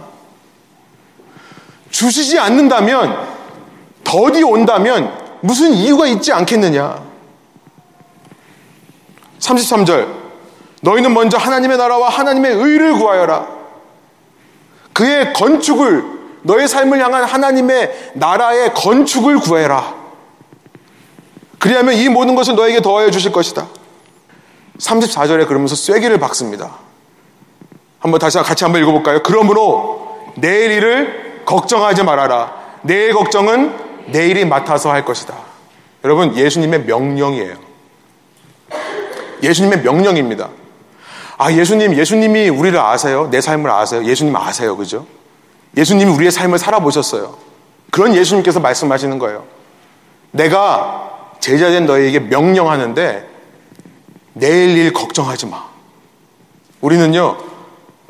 주시지 1.90 2.38
않는다면 2.38 3.16
더디 4.04 4.42
온다면 4.42 5.12
무슨 5.40 5.72
이유가 5.72 6.06
있지 6.06 6.32
않겠느냐? 6.32 7.02
33절 9.38 10.08
너희는 10.82 11.14
먼저 11.14 11.38
하나님의 11.38 11.78
나라와 11.78 12.08
하나님의 12.08 12.54
의를 12.54 12.92
구하여라. 12.94 13.62
그의 14.92 15.32
건축을, 15.32 16.04
너의 16.42 16.68
삶을 16.68 17.02
향한 17.02 17.24
하나님의 17.24 18.12
나라의 18.14 18.74
건축을 18.74 19.38
구해라. 19.38 20.01
그리하면 21.62 21.94
이 21.94 22.08
모든 22.08 22.34
것을 22.34 22.56
너에게 22.56 22.82
더하여 22.82 23.12
주실 23.12 23.30
것이다. 23.30 23.68
34절에 24.78 25.46
그러면서 25.46 25.76
쐐기를 25.76 26.18
박습니다. 26.18 26.72
한번 28.00 28.18
다시 28.18 28.36
같이 28.38 28.64
한번 28.64 28.82
읽어볼까요? 28.82 29.22
그러므로 29.22 30.18
내일 30.34 30.72
일을 30.72 31.42
걱정하지 31.44 32.02
말아라. 32.02 32.52
내일 32.82 33.14
걱정은 33.14 33.76
내일이 34.06 34.44
맡아서 34.44 34.90
할 34.90 35.04
것이다. 35.04 35.36
여러분, 36.02 36.36
예수님의 36.36 36.82
명령이에요. 36.82 37.54
예수님의 39.44 39.82
명령입니다. 39.82 40.48
아, 41.38 41.52
예수님, 41.52 41.94
예수님이 41.94 42.48
우리를 42.48 42.76
아세요? 42.76 43.28
내 43.30 43.40
삶을 43.40 43.70
아세요? 43.70 44.02
예수님 44.02 44.34
아세요. 44.34 44.76
그죠? 44.76 45.06
예수님이 45.76 46.10
우리의 46.10 46.32
삶을 46.32 46.58
살아보셨어요. 46.58 47.36
그런 47.92 48.16
예수님께서 48.16 48.58
말씀하시는 48.58 49.16
거예요. 49.20 49.44
내가 50.32 51.11
제자된 51.42 51.86
너에게 51.86 52.20
명령하는데 52.20 53.28
내일 54.34 54.78
일 54.78 54.92
걱정하지 54.92 55.46
마. 55.46 55.64
우리는요, 56.80 57.36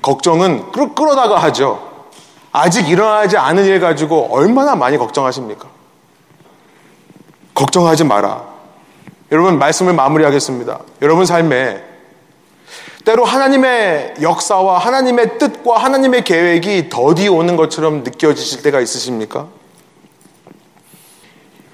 걱정은 0.02 0.70
끌, 0.70 0.94
끌어다가 0.94 1.38
하죠. 1.44 2.06
아직 2.52 2.88
일어나지 2.88 3.38
않은 3.38 3.64
일 3.64 3.80
가지고 3.80 4.28
얼마나 4.30 4.76
많이 4.76 4.98
걱정하십니까? 4.98 5.66
걱정하지 7.54 8.04
마라. 8.04 8.44
여러분, 9.32 9.58
말씀을 9.58 9.94
마무리하겠습니다. 9.94 10.80
여러분 11.00 11.24
삶에 11.24 11.82
때로 13.06 13.24
하나님의 13.24 14.16
역사와 14.20 14.78
하나님의 14.78 15.38
뜻과 15.38 15.78
하나님의 15.78 16.24
계획이 16.24 16.90
더디 16.90 17.28
오는 17.28 17.56
것처럼 17.56 18.04
느껴지실 18.04 18.62
때가 18.62 18.80
있으십니까? 18.80 19.48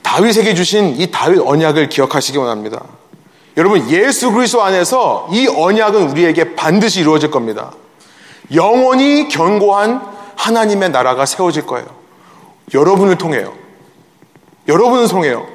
다윗에게 0.09 0.54
주신 0.54 0.96
이 0.98 1.11
다윗 1.11 1.38
언약을 1.38 1.90
기억하시기 1.90 2.38
원합니다. 2.38 2.82
여러분 3.59 3.90
예수 3.90 4.32
그리스도 4.32 4.62
안에서 4.62 5.28
이 5.30 5.46
언약은 5.46 6.11
우리에게 6.11 6.56
반드시 6.56 7.00
이루어질 7.00 7.30
겁니다. 7.30 7.72
영원히 8.54 9.28
견고한 9.28 10.00
하나님의 10.34 10.90
나라가 10.90 11.26
세워질 11.26 11.66
거예요. 11.66 11.86
여러분을 12.72 13.18
통해요. 13.18 13.52
여러분을 14.66 15.09
통해요. 15.09 15.46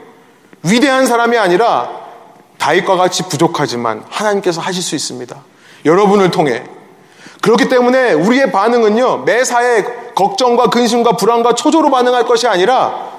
위대한 0.61 1.07
사람이 1.07 1.35
아니라 1.35 1.89
다윗과 2.59 2.95
같이 2.95 3.23
부족하지만 3.23 4.05
하나님께서 4.07 4.61
하실 4.61 4.83
수 4.83 4.95
있습니다. 4.95 5.35
여러분을 5.83 6.29
통해. 6.29 6.63
그렇기 7.41 7.69
때문에 7.69 8.13
우리의 8.13 8.51
반응은요, 8.51 9.23
매사에 9.25 9.83
걱정과 10.13 10.69
근심과 10.69 11.17
불안과 11.17 11.55
초조로 11.55 11.89
반응할 11.89 12.25
것이 12.25 12.47
아니라 12.47 13.12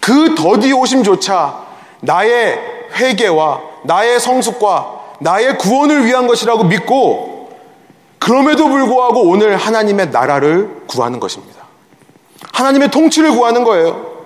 그 0.00 0.34
더디 0.34 0.72
오심조차 0.72 1.66
나의 2.00 2.58
회개와 2.94 3.60
나의 3.84 4.20
성숙과 4.20 4.98
나의 5.20 5.58
구원을 5.58 6.06
위한 6.06 6.26
것이라고 6.26 6.64
믿고 6.64 7.50
그럼에도 8.18 8.68
불구하고 8.68 9.22
오늘 9.22 9.56
하나님의 9.56 10.10
나라를 10.10 10.82
구하는 10.86 11.20
것입니다. 11.20 11.64
하나님의 12.52 12.90
통치를 12.90 13.32
구하는 13.32 13.64
거예요. 13.64 14.18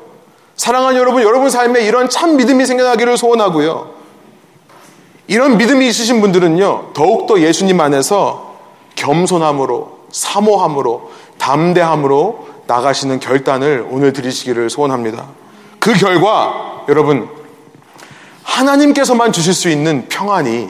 사랑하는 0.56 0.98
여러분, 0.98 1.22
여러분 1.22 1.50
삶에 1.50 1.82
이런 1.82 2.08
참 2.08 2.36
믿음이 2.36 2.66
생겨나기를 2.66 3.16
소원하고요. 3.16 3.90
이런 5.28 5.56
믿음이 5.56 5.86
있으신 5.88 6.20
분들은요, 6.20 6.90
더욱더 6.94 7.40
예수님 7.40 7.80
안에서 7.80 8.56
겸손함으로, 8.96 9.98
사모함으로, 10.10 11.10
담대함으로 11.38 12.48
나가시는 12.66 13.20
결단을 13.20 13.86
오늘 13.90 14.12
드리시기를 14.12 14.68
소원합니다. 14.68 15.26
그 15.82 15.92
결과, 15.94 16.84
여러분, 16.88 17.28
하나님께서만 18.44 19.32
주실 19.32 19.52
수 19.52 19.68
있는 19.68 20.06
평안이 20.08 20.68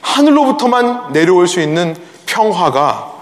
하늘로부터만 0.00 1.12
내려올 1.12 1.46
수 1.46 1.60
있는 1.60 1.94
평화가 2.24 3.12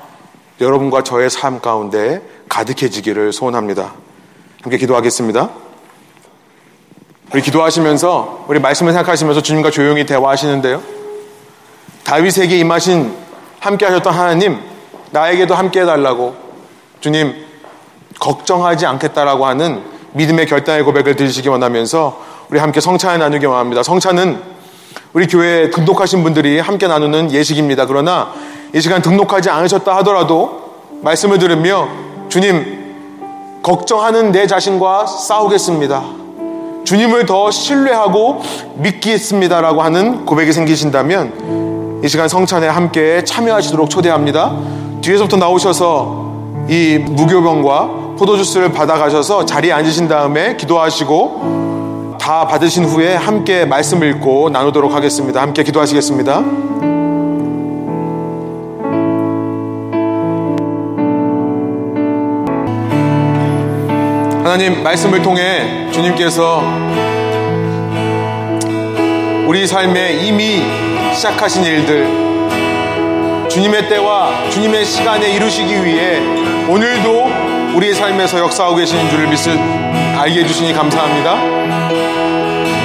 여러분과 0.61 1.03
저의 1.03 1.29
삶 1.29 1.61
가운데 1.61 2.23
가득해지기를 2.49 3.33
소원합니다. 3.33 3.95
함께 4.63 4.77
기도하겠습니다. 4.77 5.51
우리 7.35 7.43
기도하시면서 7.43 8.45
우리 8.47 8.61
말씀을 8.61 8.93
생각하시면서 8.93 9.43
주님과 9.43 9.73
조용히 9.73 10.07
대화하시는데요. 10.07 10.81
다윗에게 12.05 12.57
임하신 12.61 13.13
함께 13.59 13.87
하셨던 13.87 14.15
하나님 14.15 14.61
나에게도 15.11 15.53
함께 15.53 15.81
해달라고 15.81 16.37
주님 17.01 17.35
걱정하지 18.21 18.87
않겠다라고 18.87 19.47
하는 19.47 19.90
믿음의 20.13 20.47
결단의 20.47 20.83
고백을 20.85 21.17
드리시기 21.17 21.49
원하면서 21.49 22.21
우리 22.51 22.59
함께 22.59 22.81
성찬을 22.81 23.19
나누기 23.19 23.47
원합니다. 23.47 23.83
성찬은 23.83 24.41
우리 25.13 25.27
교회에 25.27 25.71
등록하신 25.71 26.23
분들이 26.23 26.59
함께 26.59 26.87
나누는 26.87 27.33
예식입니다. 27.33 27.87
그러나 27.87 28.33
이 28.75 28.81
시간 28.81 29.03
등록하지 29.03 29.51
않으셨다 29.51 29.97
하더라도 29.99 30.71
말씀을 31.03 31.39
들으며 31.39 31.89
주님 32.29 33.61
걱정하는 33.63 34.33
내 34.33 34.47
자신과 34.47 35.07
싸우겠습니다. 35.07 36.03
주님을 36.85 37.27
더 37.27 37.51
신뢰하고 37.51 38.43
믿겠습니다라고 38.77 39.83
하는 39.83 40.25
고백이 40.25 40.53
생기신다면 40.53 42.01
이 42.03 42.09
시간 42.09 42.29
성찬에 42.29 42.67
함께 42.67 43.23
참여하시도록 43.25 43.91
초대합니다. 43.91 44.57
뒤에서부터 45.03 45.37
나오셔서 45.37 46.30
이 46.71 46.99
무교병과 46.99 48.15
포도주스를 48.17 48.71
받아가셔서 48.71 49.45
자리에 49.45 49.73
앉으신 49.73 50.07
다음에 50.07 50.57
기도하시고 50.57 52.17
다 52.21 52.47
받으신 52.47 52.85
후에 52.85 53.17
함께 53.17 53.65
말씀 53.65 54.05
읽고 54.05 54.51
나누도록 54.51 54.95
하겠습니다. 54.95 55.43
함께 55.43 55.65
기도하시겠습니다. 55.65 56.45
하나님 64.45 64.85
말씀을 64.85 65.23
통해 65.23 65.91
주님께서 65.91 66.63
우리 69.49 69.67
삶에 69.67 70.25
이미 70.25 70.63
시작하신 71.13 71.65
일들 71.65 72.31
주님의 73.49 73.89
때와 73.89 74.49
주님의 74.51 74.85
시간에 74.85 75.33
이루시기 75.35 75.85
위해 75.85 76.50
오늘도 76.69 77.75
우리의 77.75 77.95
삶에서 77.95 78.39
역사하고 78.39 78.77
계시는 78.77 79.09
줄을 79.11 79.27
믿을 79.29 79.59
알게 80.19 80.41
해주시니 80.41 80.73
감사합니다. 80.73 81.35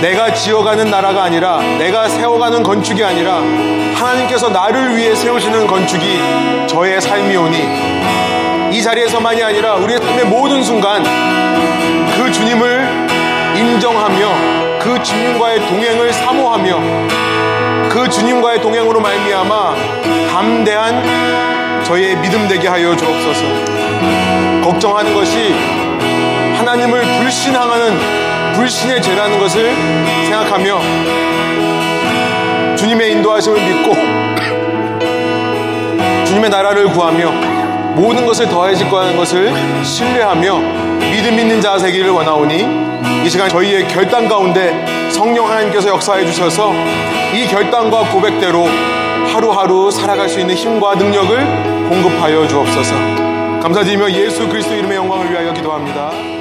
내가 0.02 0.34
지어가는 0.34 0.90
나라가 0.90 1.24
아니라 1.24 1.60
내가 1.78 2.08
세워가는 2.08 2.64
건축이 2.64 3.04
아니라 3.04 3.38
하나님께서 3.96 4.50
나를 4.50 4.96
위해 4.96 5.16
세우시는 5.16 5.68
건축이 5.68 6.68
저의 6.68 7.02
삶이오니 7.02 8.76
이 8.78 8.84
자리에서만이 8.84 9.42
아니라 9.42 9.76
우리의 9.76 10.00
삶의 10.00 10.26
모든 10.26 10.64
순간 10.64 11.04
그 12.16 12.32
주님을 12.32 13.08
인정하며 13.56 14.80
그 14.80 15.02
주님과의 15.02 15.68
동행을 15.68 16.14
사모하며 16.14 17.90
그 17.90 18.10
주님과의 18.10 18.62
동행으로 18.62 19.00
말미암아 19.00 19.76
담대한 20.32 21.55
저의 21.86 22.16
믿음 22.18 22.48
되게 22.48 22.68
하여 22.68 22.96
주옵소서. 22.96 23.44
걱정하는 24.64 25.14
것이 25.14 25.54
하나님을 26.58 27.02
불신하는 27.20 28.54
불신의 28.56 29.02
죄라는 29.04 29.40
것을 29.40 29.72
생각하며 30.24 30.82
주님의 32.76 33.12
인도하심을 33.12 33.62
믿고 33.62 33.94
주님의 36.26 36.50
나라를 36.50 36.88
구하며 36.88 37.30
모든 37.94 38.26
것을 38.26 38.50
더해질 38.50 38.90
거라는 38.90 39.16
것을 39.16 39.54
신뢰하며 39.84 40.58
믿음 41.12 41.40
있는 41.40 41.62
자 41.62 41.78
되기를 41.78 42.10
원하오니 42.10 42.68
이 43.24 43.30
시간 43.30 43.48
저희의 43.48 43.88
결단 43.88 44.28
가운데 44.28 45.10
성령 45.12 45.48
하나님께서 45.48 45.90
역사해 45.90 46.26
주셔서 46.26 46.74
이 47.34 47.46
결단과 47.48 48.00
고백대로 48.12 48.68
하루하루 49.32 49.92
살아갈 49.92 50.28
수 50.28 50.40
있는 50.40 50.56
힘과 50.56 50.96
능력을 50.96 51.75
공급하여 51.90 52.48
주옵소서. 52.48 52.96
감사드리며 53.62 54.12
예수 54.12 54.48
그리스도 54.48 54.76
이름의 54.76 54.98
영광을 54.98 55.32
위하여 55.32 55.54
기도합니다. 55.54 56.35